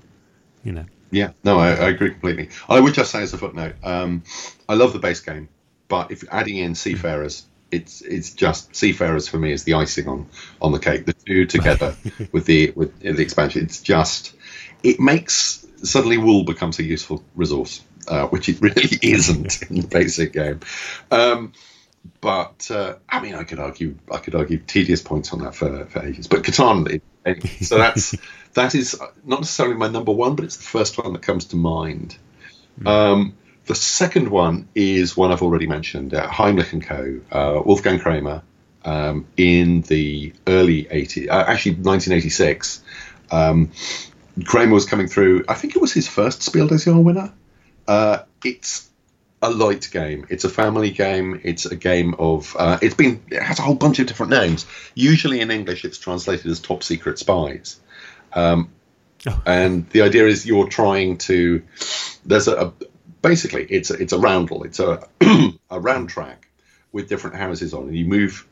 [0.65, 0.85] You know.
[1.11, 2.49] Yeah, no, I, I, agree completely.
[2.71, 4.23] I would just say as a footnote, um,
[4.67, 5.47] I love the base game,
[5.89, 10.29] but if adding in Seafarers it's it's just Seafarers for me is the icing on
[10.61, 11.07] on the cake.
[11.07, 11.97] The two together
[12.33, 14.35] with the with the expansion, it's just
[14.83, 19.87] it makes suddenly wool becomes a useful resource, uh, which it really isn't in the
[19.87, 20.61] basic game.
[21.11, 21.53] Um,
[22.21, 25.87] but uh, I mean, I could argue I could argue tedious points on that for,
[25.87, 26.29] for ages.
[26.29, 27.01] But Catan,
[27.65, 28.15] so that's
[28.55, 31.57] that is not necessarily my number one, but it's the first one that comes to
[31.57, 32.17] mind.
[32.79, 32.87] Hmm.
[32.87, 33.37] Um,
[33.67, 37.21] the second one is one I've already mentioned, uh, Heimlich and Co.
[37.31, 38.43] Uh, Wolfgang Kramer
[38.85, 42.83] um, in the early 80s, uh, actually 1986.
[43.31, 43.71] Um,
[44.45, 45.45] Kramer was coming through.
[45.49, 47.33] I think it was his first Spiel des Jahres winner.
[47.87, 48.89] Uh, it's
[49.43, 50.27] a light game.
[50.31, 51.41] It's a family game.
[51.45, 52.57] It's a game of.
[52.59, 53.23] Uh, it's been.
[53.31, 54.67] It has a whole bunch of different names.
[54.95, 57.79] Usually in English, it's translated as Top Secret Spies.
[58.33, 58.71] Um,
[59.27, 59.43] oh.
[59.45, 61.63] And the idea is you're trying to.
[62.25, 62.73] There's a,
[63.23, 64.65] basically it's a, it's a roundel.
[64.65, 65.09] It's a
[65.71, 66.49] a round track
[66.93, 68.47] with different houses on, and you move,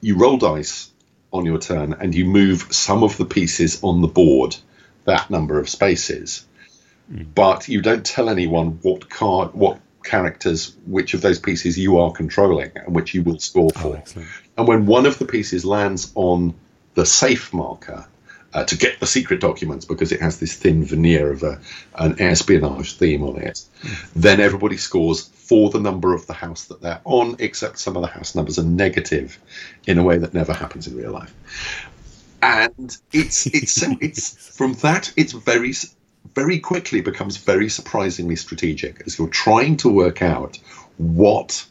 [0.00, 0.90] you roll dice
[1.32, 4.56] on your turn, and you move some of the pieces on the board
[5.04, 6.46] that number of spaces,
[7.12, 7.26] mm.
[7.34, 12.12] but you don't tell anyone what card what characters which of those pieces you are
[12.12, 14.02] controlling and which you will score oh, for.
[14.16, 14.24] Oh,
[14.56, 16.54] and when one of the pieces lands on
[16.94, 18.06] the safe marker,
[18.54, 21.60] uh, to get the secret documents because it has this thin veneer of a,
[21.96, 23.62] an espionage theme on it,
[24.16, 28.02] then everybody scores for the number of the house that they're on, except some of
[28.02, 29.38] the house numbers are negative
[29.86, 31.34] in a way that never happens in real life.
[32.42, 35.74] And it's it's it's from that it's very
[36.34, 40.58] very quickly becomes very surprisingly strategic as you're trying to work out
[40.98, 41.64] what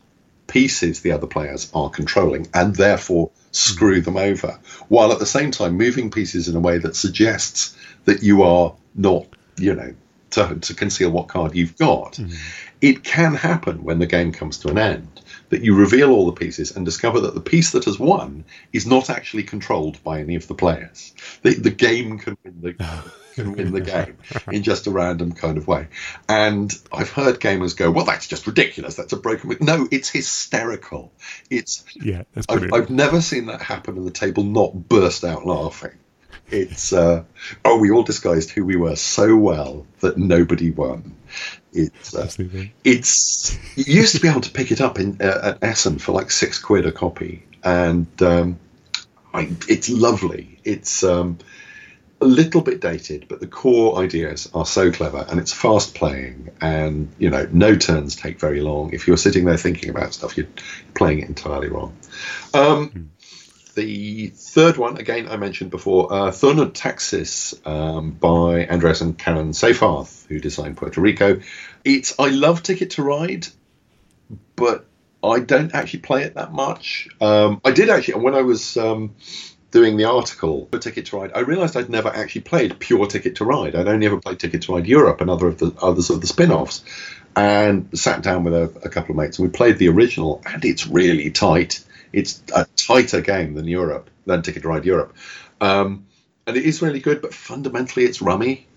[0.48, 5.52] pieces the other players are controlling and therefore screw them over, while at the same
[5.52, 9.26] time moving pieces in a way that suggests that you are not,
[9.58, 9.94] you know,
[10.32, 12.14] to, to conceal what card you've got.
[12.14, 12.36] Mm-hmm.
[12.82, 16.32] It can happen when the game comes to an end that you reveal all the
[16.40, 18.44] pieces and discover that the piece that has won
[18.74, 21.14] is not actually controlled by any of the players.
[21.44, 22.74] The, the game can win the
[23.36, 24.18] can win the game
[24.52, 25.88] in just a random kind of way.
[26.28, 28.96] And I've heard gamers go, "Well, that's just ridiculous.
[28.96, 31.12] That's a broken." No, it's hysterical.
[31.50, 32.24] It's yeah.
[32.50, 35.98] I've, I've never seen that happen, and the table not burst out laughing.
[36.50, 37.24] It's uh,
[37.66, 41.16] oh, we all disguised who we were so well that nobody won.
[41.74, 42.30] It's uh,
[42.84, 46.14] it's you used to be able to pick it up in uh, at Essen for
[46.14, 48.60] like six quid a copy, and um,
[49.34, 50.60] I, it's lovely.
[50.64, 51.38] It's um,
[52.22, 56.50] a little bit dated, but the core ideas are so clever, and it's fast playing,
[56.62, 58.94] and you know no turns take very long.
[58.94, 60.48] If you're sitting there thinking about stuff, you're
[60.96, 61.96] playing it entirely wrong.
[62.54, 63.08] Um, mm
[63.78, 69.52] the third one, again, I mentioned before, uh, Thurn Taxis um, by Andreas and Karen
[69.52, 71.42] Seyfarth, who designed Puerto Rico.
[71.86, 73.48] It's I love Ticket to Ride,
[74.56, 74.86] but
[75.24, 77.08] I don't actually play it that much.
[77.22, 79.16] Um, I did actually, when I was um,
[79.70, 83.36] doing the article for Ticket to Ride, I realised I'd never actually played pure Ticket
[83.36, 83.76] to Ride.
[83.76, 86.28] I'd only ever played Ticket to Ride Europe and other of the others of the
[86.28, 86.84] spin-offs,
[87.36, 90.66] and sat down with a, a couple of mates and we played the original, and
[90.66, 95.16] it's really tight it's a tighter game than Europe, than Ticket to Ride Europe.
[95.60, 96.06] Um,
[96.46, 98.68] and it is really good, but fundamentally it's rummy.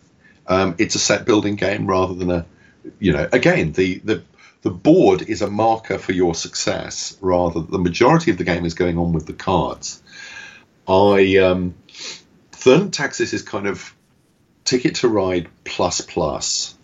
[0.47, 2.47] Um, it's a set building game rather than a,
[2.99, 4.23] you know, again, the, the,
[4.63, 8.75] the board is a marker for your success rather the majority of the game is
[8.75, 10.03] going on with the cards.
[10.89, 11.75] I, um,
[12.53, 13.95] Taxis is kind of
[14.65, 16.77] Ticket to Ride plus plus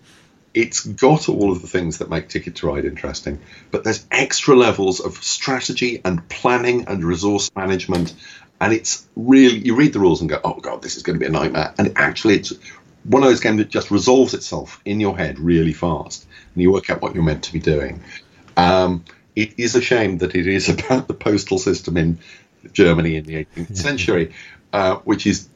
[0.56, 3.40] it's got all of the things that make Ticket to Ride interesting,
[3.70, 8.14] but there's extra levels of strategy and planning and resource management.
[8.58, 11.20] And it's really, you read the rules and go, oh God, this is going to
[11.20, 11.74] be a nightmare.
[11.76, 12.54] And actually, it's
[13.04, 16.26] one of those games that just resolves itself in your head really fast.
[16.54, 18.02] And you work out what you're meant to be doing.
[18.56, 19.04] Um,
[19.36, 22.18] it is a shame that it is about the postal system in
[22.72, 24.32] Germany in the 18th century,
[24.72, 25.50] uh, which is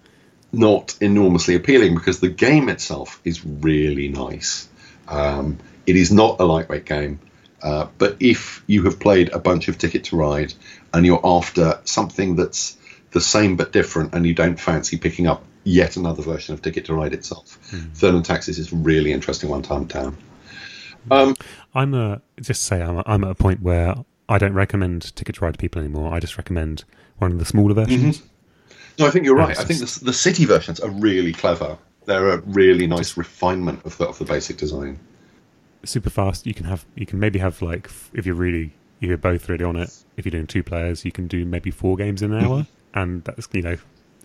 [0.52, 4.68] not enormously appealing because the game itself is really nice.
[5.10, 7.18] Um, it is not a lightweight game,
[7.62, 10.54] uh, but if you have played a bunch of Ticket to Ride
[10.94, 12.76] and you're after something that's
[13.10, 16.84] the same but different, and you don't fancy picking up yet another version of Ticket
[16.86, 17.92] to Ride itself, mm.
[17.96, 20.16] Thurn Taxis is a really interesting one time down.
[21.10, 21.34] Um,
[21.74, 23.94] I'm a just say I'm a, I'm at a point where
[24.28, 26.14] I don't recommend Ticket to Ride to people anymore.
[26.14, 26.84] I just recommend
[27.18, 28.18] one of the smaller versions.
[28.18, 28.26] Mm-hmm.
[28.98, 29.58] No, I think you're right.
[29.58, 31.78] I think the, the city versions are really clever
[32.10, 34.98] they're a really nice refinement of the of the basic design.
[35.84, 36.46] Super fast.
[36.46, 39.76] You can have you can maybe have like if you're really you're both really on
[39.76, 39.96] it.
[40.16, 42.98] If you're doing two players, you can do maybe four games in an hour, mm-hmm.
[42.98, 43.76] and that's you know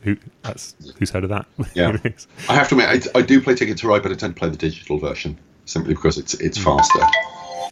[0.02, 1.46] who that's who's heard of that?
[1.74, 1.98] Yeah,
[2.50, 4.40] I have to admit I, I, do play Ticket to Ride, but I tend to
[4.40, 6.64] play the digital version simply because it's it's mm.
[6.64, 7.72] faster.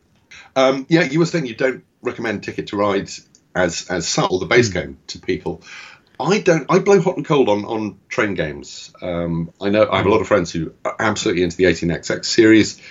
[0.55, 3.09] Um, yeah, you were saying you don't recommend Ticket to Ride
[3.55, 4.73] as as Subtle, the base mm.
[4.73, 5.63] game, to people.
[6.19, 6.65] I don't.
[6.69, 8.93] I blow hot and cold on on train games.
[9.01, 12.25] Um, I know I have a lot of friends who are absolutely into the 18xx
[12.25, 12.81] series.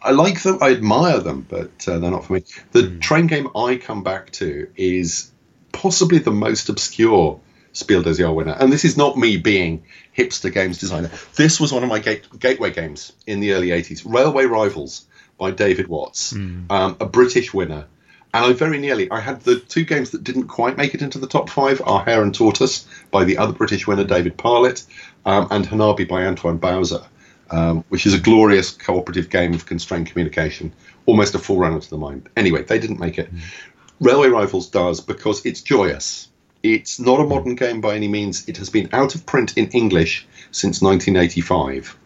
[0.00, 0.58] I like them.
[0.60, 2.44] I admire them, but uh, they're not for me.
[2.72, 3.00] The mm.
[3.00, 5.30] train game I come back to is
[5.72, 7.40] possibly the most obscure
[7.72, 8.56] Spiel des Jahres winner.
[8.58, 9.84] And this is not me being
[10.16, 11.10] hipster games designer.
[11.34, 14.02] This was one of my gate, gateway games in the early 80s.
[14.04, 15.06] Railway Rivals
[15.38, 16.70] by David Watts, mm.
[16.70, 17.86] um, a British winner
[18.34, 21.18] and I very nearly I had the two games that didn't quite make it into
[21.18, 24.84] the top five are Hare and Tortoise by the other British winner David Parlett
[25.24, 27.06] um, and Hanabi by Antoine Bauza,
[27.50, 30.72] um, which is a glorious cooperative game of constrained communication,
[31.06, 32.28] almost a forerunner to the mind.
[32.36, 33.32] Anyway, they didn't make it.
[33.32, 33.40] Mm.
[34.00, 36.28] Railway Rivals does because it's joyous.
[36.64, 38.48] It's not a modern game by any means.
[38.48, 41.96] It has been out of print in English since 1985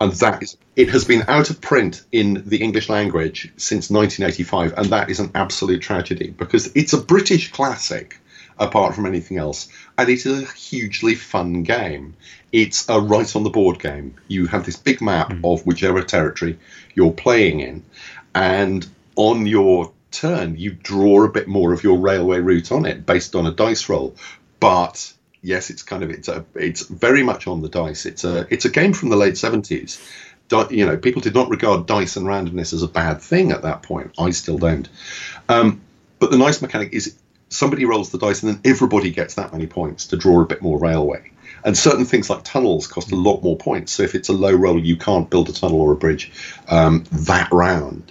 [0.00, 4.74] and that is it has been out of print in the English language since 1985,
[4.78, 8.18] and that is an absolute tragedy because it's a British classic
[8.58, 12.14] apart from anything else, and it is a hugely fun game.
[12.52, 14.14] It's a right on the board game.
[14.26, 15.40] You have this big map mm.
[15.44, 16.58] of whichever territory
[16.94, 17.84] you're playing in,
[18.34, 18.86] and
[19.16, 23.34] on your turn, you draw a bit more of your railway route on it based
[23.34, 24.14] on a dice roll,
[24.60, 25.12] but
[25.48, 28.06] yes, it's kind of it's a it's very much on the dice.
[28.06, 30.00] It's a it's a game from the late seventies.
[30.70, 33.82] You know, people did not regard dice and randomness as a bad thing at that
[33.82, 34.12] point.
[34.18, 34.88] I still don't.
[35.48, 35.82] Um,
[36.18, 37.18] but the nice mechanic is
[37.50, 40.62] somebody rolls the dice and then everybody gets that many points to draw a bit
[40.62, 41.30] more railway.
[41.64, 43.92] And certain things like tunnels cost a lot more points.
[43.92, 46.32] So if it's a low roll, you can't build a tunnel or a bridge
[46.68, 48.10] um, that round.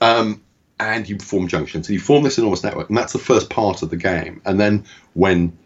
[0.00, 0.42] Um,
[0.78, 3.82] and you form junctions, and you form this enormous network, and that's the first part
[3.82, 4.40] of the game.
[4.44, 4.84] And then
[5.14, 5.58] when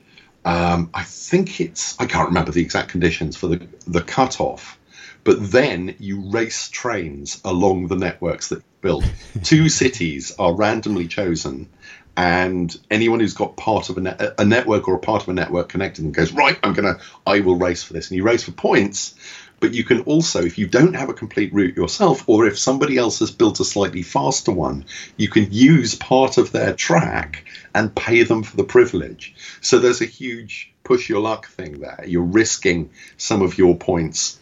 [0.45, 4.79] um, I think it's I can't remember the exact conditions for the the cutoff,
[5.25, 9.05] but then you race trains along the networks that you built.
[9.45, 11.69] Two cities are randomly chosen,
[12.17, 15.33] and anyone who's got part of a, net, a network or a part of a
[15.33, 18.43] network connected and goes right, I'm gonna, I will race for this, and you race
[18.43, 19.15] for points.
[19.63, 22.99] But you can also, if you don't have a complete route yourself, or if somebody
[22.99, 24.85] else has built a slightly faster one,
[25.17, 29.35] you can use part of their track and pay them for the privilege.
[29.61, 32.05] So there's a huge push your luck thing there.
[32.05, 34.41] You're risking some of your points,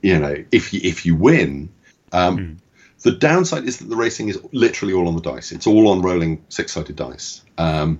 [0.00, 1.68] you know, if you if you win.
[2.10, 2.56] Um, mm.
[3.02, 5.52] The downside is that the racing is literally all on the dice.
[5.52, 7.98] It's all on rolling six-sided dice, um,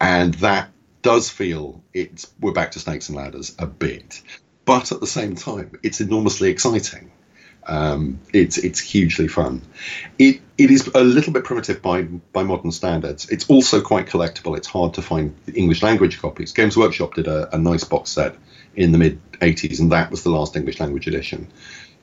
[0.00, 0.70] and that
[1.02, 4.22] does feel it's we're back to snakes and ladders a bit,
[4.68, 7.10] but at the same time, it's enormously exciting.
[7.66, 9.62] Um, it's it's hugely fun.
[10.18, 13.30] It it is a little bit primitive by by modern standards.
[13.30, 14.58] It's also quite collectible.
[14.58, 16.52] It's hard to find English language copies.
[16.52, 18.36] Games Workshop did a, a nice box set
[18.76, 21.48] in the mid '80s, and that was the last English language edition.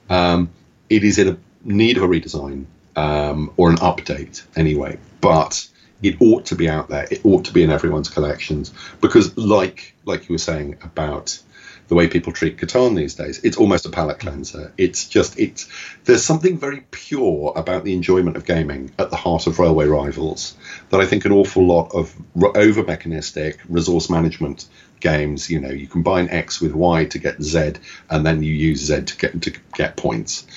[0.09, 0.49] Um,
[0.89, 5.67] it is in a need of a redesign um, or an update anyway, but
[6.01, 7.07] it ought to be out there.
[7.11, 11.39] It ought to be in everyone's collections because, like like you were saying about
[11.87, 13.43] the way people treat Catan these days.
[13.43, 14.73] It's almost a palate cleanser.
[14.77, 15.69] It's just it's
[16.05, 20.55] there's something very pure about the enjoyment of gaming at the heart of Railway Rivals
[20.89, 22.15] that I think an awful lot of
[22.55, 24.67] over mechanistic resource management
[24.99, 25.49] games.
[25.49, 27.73] You know, you combine X with Y to get Z,
[28.09, 30.47] and then you use Z to get to get points.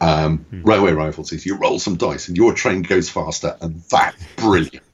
[0.00, 0.62] Um, hmm.
[0.62, 4.84] Railway Rivals is you roll some dice and your train goes faster, and that's brilliant.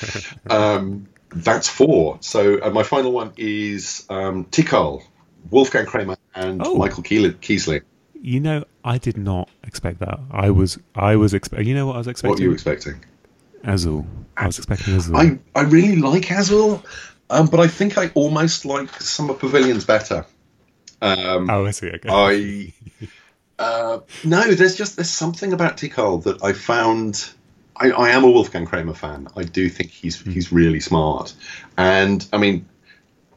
[0.50, 2.18] um, that's four.
[2.20, 5.02] So uh, my final one is um, Tikal,
[5.50, 6.76] Wolfgang Kramer and oh.
[6.76, 7.82] Michael Kiesling.
[8.14, 10.18] You know, I did not expect that.
[10.30, 11.68] I was, I was expecting.
[11.68, 12.30] You know what I was expecting?
[12.30, 13.04] What were you expecting?
[13.64, 14.06] Azul.
[14.36, 15.16] I was expecting Azul.
[15.16, 16.84] I, I really like Azul,
[17.30, 20.26] um, but I think I almost like Summer Pavilions better.
[21.02, 21.90] Um, oh, I see.
[21.90, 22.08] Okay.
[22.08, 22.72] I
[23.58, 27.30] uh, no, there's just there's something about Tikal that I found.
[27.78, 29.28] I, I, am a Wolfgang Kramer fan.
[29.36, 30.32] I do think he's mm.
[30.32, 31.34] he's really smart,
[31.76, 32.66] and I mean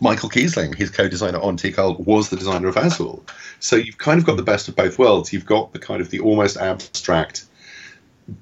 [0.01, 3.25] Michael Kiesling, his co-designer on Tikal, was the designer of Azul.
[3.59, 5.33] So you've kind of got the best of both worlds.
[5.33, 7.45] You've got the kind of the almost abstract,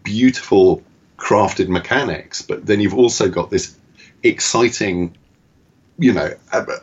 [0.03, 0.83] beautiful,
[1.17, 3.75] crafted mechanics, but then you've also got this
[4.21, 5.17] exciting,
[5.97, 6.31] you know,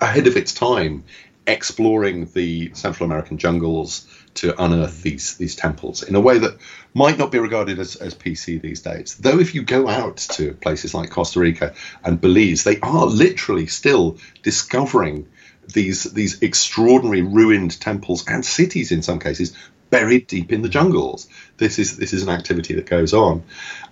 [0.01, 1.05] ahead of its time,
[1.47, 6.59] exploring the Central American jungles to unearth these these temples in a way that
[6.93, 9.17] might not be regarded as, as PC these days.
[9.17, 11.75] Though if you go out to places like Costa Rica
[12.05, 15.29] and Belize, they are literally still discovering
[15.73, 19.57] these these extraordinary ruined temples and cities in some cases
[19.91, 21.29] buried deep in the jungles.
[21.57, 23.45] This is this is an activity that goes on,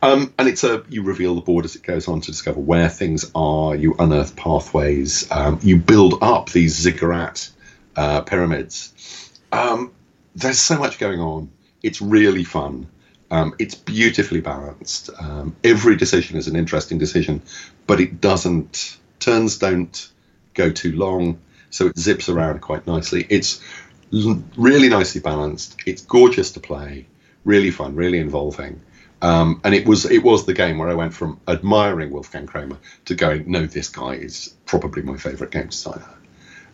[0.02, 2.88] um, and it's a you reveal the board as it goes on to discover where
[2.88, 3.76] things are.
[3.76, 5.30] You unearth pathways.
[5.30, 7.48] Um, you build up these ziggurat
[7.96, 8.92] uh, pyramids.
[9.52, 9.92] Um,
[10.34, 11.50] there's so much going on.
[11.82, 12.88] It's really fun.
[13.30, 15.10] Um, it's beautifully balanced.
[15.18, 17.42] Um, every decision is an interesting decision,
[17.86, 18.98] but it doesn't.
[19.20, 20.10] Turns don't
[20.54, 23.26] go too long, so it zips around quite nicely.
[23.30, 23.62] It's
[24.10, 25.80] really nicely balanced.
[25.86, 27.06] It's gorgeous to play.
[27.44, 27.96] Really fun.
[27.96, 28.82] Really involving.
[29.22, 32.78] Um, and it was it was the game where I went from admiring Wolfgang Kramer
[33.04, 36.14] to going, no, this guy is probably my favourite game designer.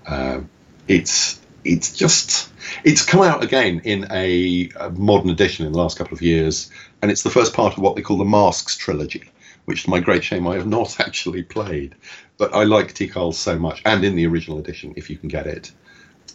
[0.06, 0.40] Uh,
[0.88, 2.50] it's it's just
[2.84, 6.70] it's come out again in a, a, modern edition in the last couple of years,
[7.02, 9.30] and it's the first part of what they call the Masks trilogy,
[9.64, 11.94] which, to my great shame, I have not actually played.
[12.36, 15.46] But I like Tikal so much, and in the original edition, if you can get
[15.46, 15.72] it,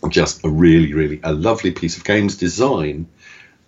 [0.09, 3.07] just a really, really a lovely piece of games design,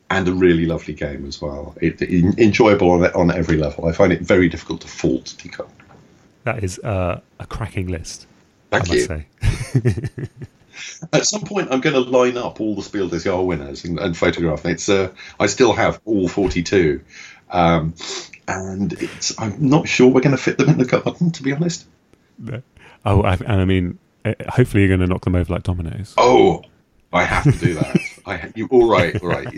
[0.09, 1.75] and a really lovely game as well.
[1.81, 3.85] It, it, enjoyable on on every level.
[3.85, 5.69] I find it very difficult to fault Tikal.
[6.43, 8.27] That is uh, a cracking list.
[8.69, 10.27] Thank I you.
[11.13, 13.99] At some point, I'm going to line up all the Spiel des Jahres winners and,
[13.99, 14.71] and photograph them.
[14.73, 17.01] It's uh, I still have all 42,
[17.49, 17.93] um,
[18.47, 21.53] and it's I'm not sure we're going to fit them in the garden, to be
[21.53, 21.85] honest.
[23.05, 26.13] Oh, I, and I mean, eh, hopefully you're going to knock them over like dominoes.
[26.17, 26.63] Oh,
[27.13, 27.97] I have to do that.
[28.25, 29.47] I you all right, all right.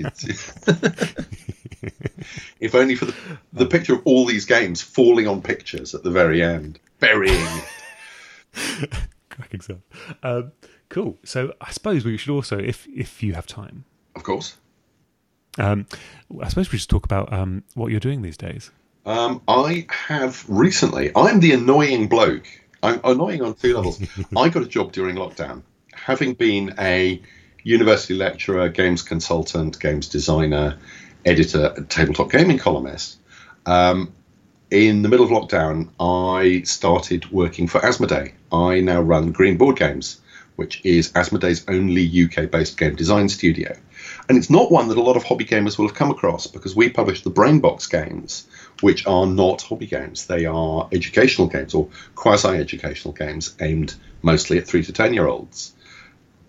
[2.60, 3.16] if only for the,
[3.54, 7.48] the picture of all these games falling on pictures at the very end, burying.
[9.30, 9.78] Cracking stuff.
[10.24, 10.52] Um,
[10.90, 11.18] Cool.
[11.24, 13.86] So I suppose we should also, if if you have time,
[14.16, 14.58] of course.
[15.60, 15.88] Um,
[16.42, 18.72] I suppose we should talk about um, what you're doing these days.
[19.06, 21.12] Um, I have recently.
[21.16, 22.46] I'm the annoying bloke.
[22.84, 24.02] I'm annoying on two levels.
[24.38, 25.64] I got a job during lockdown,
[25.94, 27.22] having been a
[27.64, 30.78] university lecturer, games consultant, games designer,
[31.26, 33.18] editor, tabletop gaming columnist.
[33.66, 34.14] Um,
[34.70, 38.34] in the middle of lockdown, I started working for Asmodee.
[38.52, 40.20] I now run Green Board Games,
[40.58, 43.76] which is Asmodee's only UK based game design studio.
[44.28, 46.76] And it's not one that a lot of hobby gamers will have come across because
[46.76, 48.48] we publish the Brainbox games,
[48.82, 50.26] which are not hobby games.
[50.26, 55.28] They are educational games or quasi educational games aimed mostly at three to 10 year
[55.28, 55.74] olds.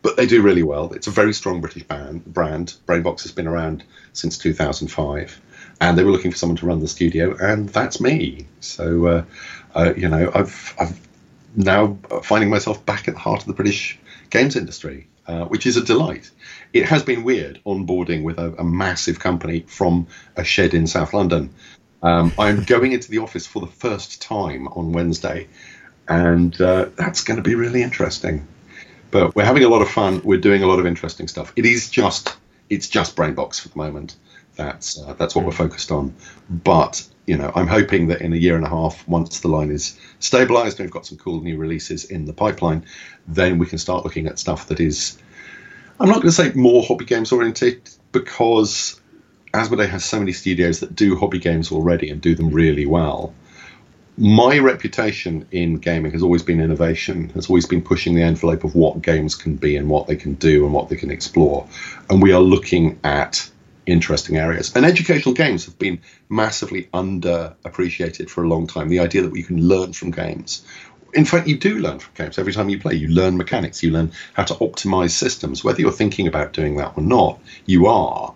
[0.01, 0.93] But they do really well.
[0.95, 2.25] It's a very strong British brand.
[2.33, 3.85] Brainbox has been around
[4.15, 5.41] since 2005.
[5.81, 8.47] And they were looking for someone to run the studio, and that's me.
[8.59, 9.25] So, uh,
[9.77, 11.08] uh, you know, I've, I've
[11.57, 13.99] now finding myself back at the heart of the British
[14.31, 16.31] games industry, uh, which is a delight.
[16.73, 21.15] It has been weird onboarding with a, a massive company from a shed in South
[21.15, 21.51] London.
[22.03, 25.49] Um, I'm going into the office for the first time on Wednesday,
[26.09, 28.47] and uh, that's going to be really interesting.
[29.11, 30.21] But we're having a lot of fun.
[30.23, 31.53] We're doing a lot of interesting stuff.
[31.57, 32.37] It is just
[32.71, 34.17] it's just Brainbox for the moment.
[34.57, 36.15] That's uh, that's what we're focused on.
[36.51, 39.71] But you know, I'm hoping that in a year and a half, once the line
[39.71, 42.87] is stabilized and we've got some cool new releases in the pipeline,
[43.27, 45.19] then we can start looking at stuff that is,
[46.01, 48.99] I'm not going to say more hobby games oriented because
[49.53, 53.35] Asmodee has so many studios that do hobby games already and do them really well.
[54.17, 58.75] My reputation in gaming has always been innovation, has always been pushing the envelope of
[58.75, 61.69] what games can be and what they can do and what they can explore.
[62.09, 63.51] And we are looking at
[63.89, 64.75] interesting areas.
[64.75, 68.89] And educational games have been massively underappreciated for a long time.
[68.89, 70.65] The idea that you can learn from games.
[71.15, 72.39] In fact, you do learn from games.
[72.39, 75.65] Every time you play, you learn mechanics, you learn how to optimize systems.
[75.65, 78.35] Whether you're thinking about doing that or not, you are.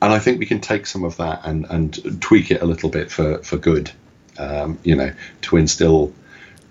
[0.00, 2.88] And I think we can take some of that and, and tweak it a little
[2.88, 3.90] bit for, for good,
[4.38, 5.12] um, you know,
[5.42, 6.14] to instill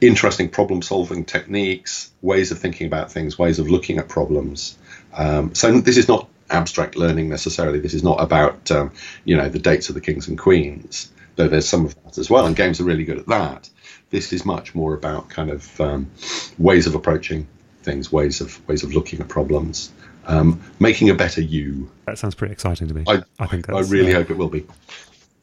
[0.02, 4.78] interesting problem solving techniques, ways of thinking about things, ways of looking at problems.
[5.14, 7.80] Um, so this is not abstract learning necessarily.
[7.80, 8.92] This is not about um,
[9.26, 12.30] you know the dates of the kings and queens, though there's some of that as
[12.30, 13.70] well, and games are really good at that.
[14.10, 16.10] This is much more about kind of um,
[16.58, 17.48] ways of approaching
[17.84, 19.92] things, ways of ways of looking at problems,
[20.26, 21.90] um, making a better you.
[22.06, 23.04] That sounds pretty exciting to me.
[23.08, 24.66] I, I think I really uh, hope it will be.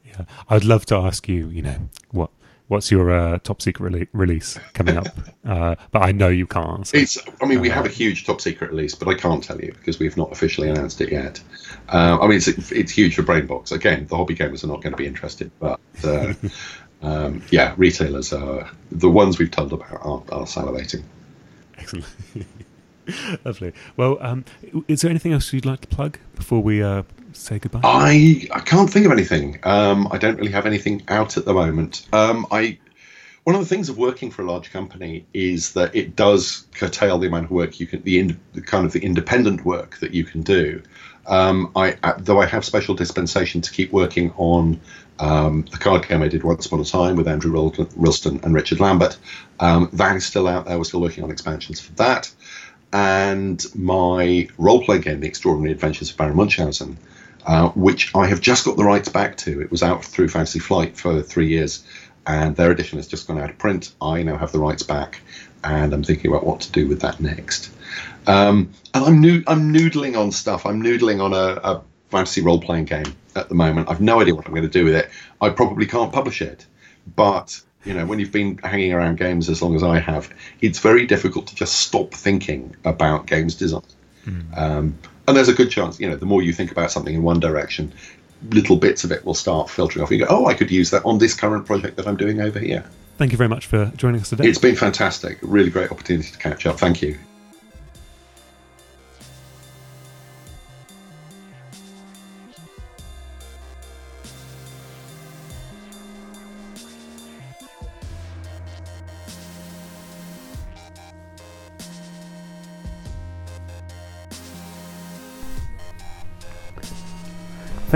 [0.04, 1.48] Yeah, I'd love to ask you.
[1.48, 2.30] You know what
[2.68, 5.06] what's your uh, top secret rele- release coming up?
[5.46, 6.86] uh, but I know you can't.
[6.86, 7.18] So, it's.
[7.40, 9.72] I mean, we have a uh, huge top secret release, but I can't tell you
[9.72, 11.40] because we've not officially announced it yet.
[11.88, 13.72] Uh, I mean, it's it's huge for Brainbox.
[13.72, 16.34] Again, the hobby gamers are not going to be interested, but uh,
[17.02, 21.02] um, yeah, retailers are the ones we've told about are, are salivating.
[21.78, 22.06] Excellent.
[23.44, 23.72] Lovely.
[23.96, 24.44] Well, um,
[24.88, 27.04] is there anything else you'd like to plug before we uh,
[27.38, 27.80] say goodbye?
[27.82, 29.58] I I can't think of anything.
[29.62, 32.06] Um, I don't really have anything out at the moment.
[32.12, 32.78] Um, I
[33.44, 37.18] one of the things of working for a large company is that it does curtail
[37.18, 40.12] the amount of work you can the, in, the kind of the independent work that
[40.12, 40.82] you can do.
[41.26, 44.80] Um, I though I have special dispensation to keep working on
[45.18, 48.80] um, the card game I did once upon a time with Andrew Rilstone and Richard
[48.80, 49.16] Lambert.
[49.60, 50.76] Um, that is still out there.
[50.76, 52.32] We're still working on expansions for that.
[52.92, 56.96] And my role playing game, The Extraordinary Adventures of Baron Munchausen,
[57.46, 59.60] uh, which I have just got the rights back to.
[59.60, 61.84] It was out through Fantasy Flight for three years,
[62.26, 63.92] and their edition has just gone out of print.
[64.00, 65.20] I now have the rights back,
[65.62, 67.70] and I'm thinking about what to do with that next.
[68.26, 69.44] Um, and I'm new.
[69.46, 70.66] I'm noodling on stuff.
[70.66, 73.90] I'm noodling on a, a fantasy role playing game at the moment.
[73.90, 75.10] I've no idea what I'm going to do with it.
[75.40, 76.66] I probably can't publish it,
[77.14, 80.28] but you know, when you've been hanging around games as long as I have,
[80.60, 83.82] it's very difficult to just stop thinking about games design.
[84.26, 84.58] Mm.
[84.58, 87.22] Um, and there's a good chance, you know, the more you think about something in
[87.22, 87.92] one direction,
[88.50, 90.10] little bits of it will start filtering off.
[90.10, 92.58] You go, oh, I could use that on this current project that I'm doing over
[92.58, 92.84] here.
[93.18, 94.46] Thank you very much for joining us today.
[94.46, 95.38] It's been fantastic.
[95.42, 96.78] Really great opportunity to catch up.
[96.78, 97.18] Thank you.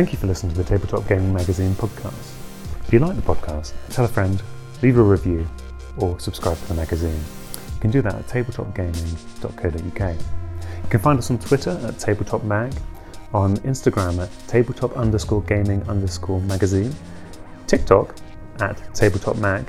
[0.01, 2.33] Thank you for listening to the Tabletop Gaming Magazine podcast.
[2.87, 4.43] If you like the podcast, tell a friend,
[4.81, 5.47] leave a review,
[5.99, 7.23] or subscribe to the magazine.
[7.75, 10.15] You can do that at tabletopgaming.co.uk.
[10.15, 12.75] You can find us on Twitter at tabletopmag,
[13.35, 16.95] on Instagram at tabletop underscore gaming underscore magazine,
[17.67, 18.17] TikTok
[18.61, 19.69] at tabletopmag,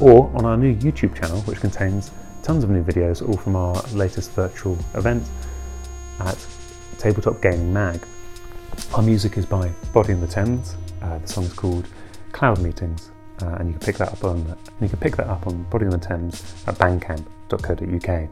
[0.00, 2.10] or on our new YouTube channel, which contains
[2.42, 5.22] tons of new videos, all from our latest virtual event
[6.18, 6.44] at
[6.98, 8.04] Tabletop Gaming Mag.
[8.94, 10.76] Our music is by Body in the Thames.
[11.02, 11.86] Uh, the song is called
[12.32, 13.10] Cloud Meetings,
[13.42, 15.84] uh, and you can pick that up on you can pick that up on Body
[15.84, 18.28] in the Thames at bandcamp.co.uk.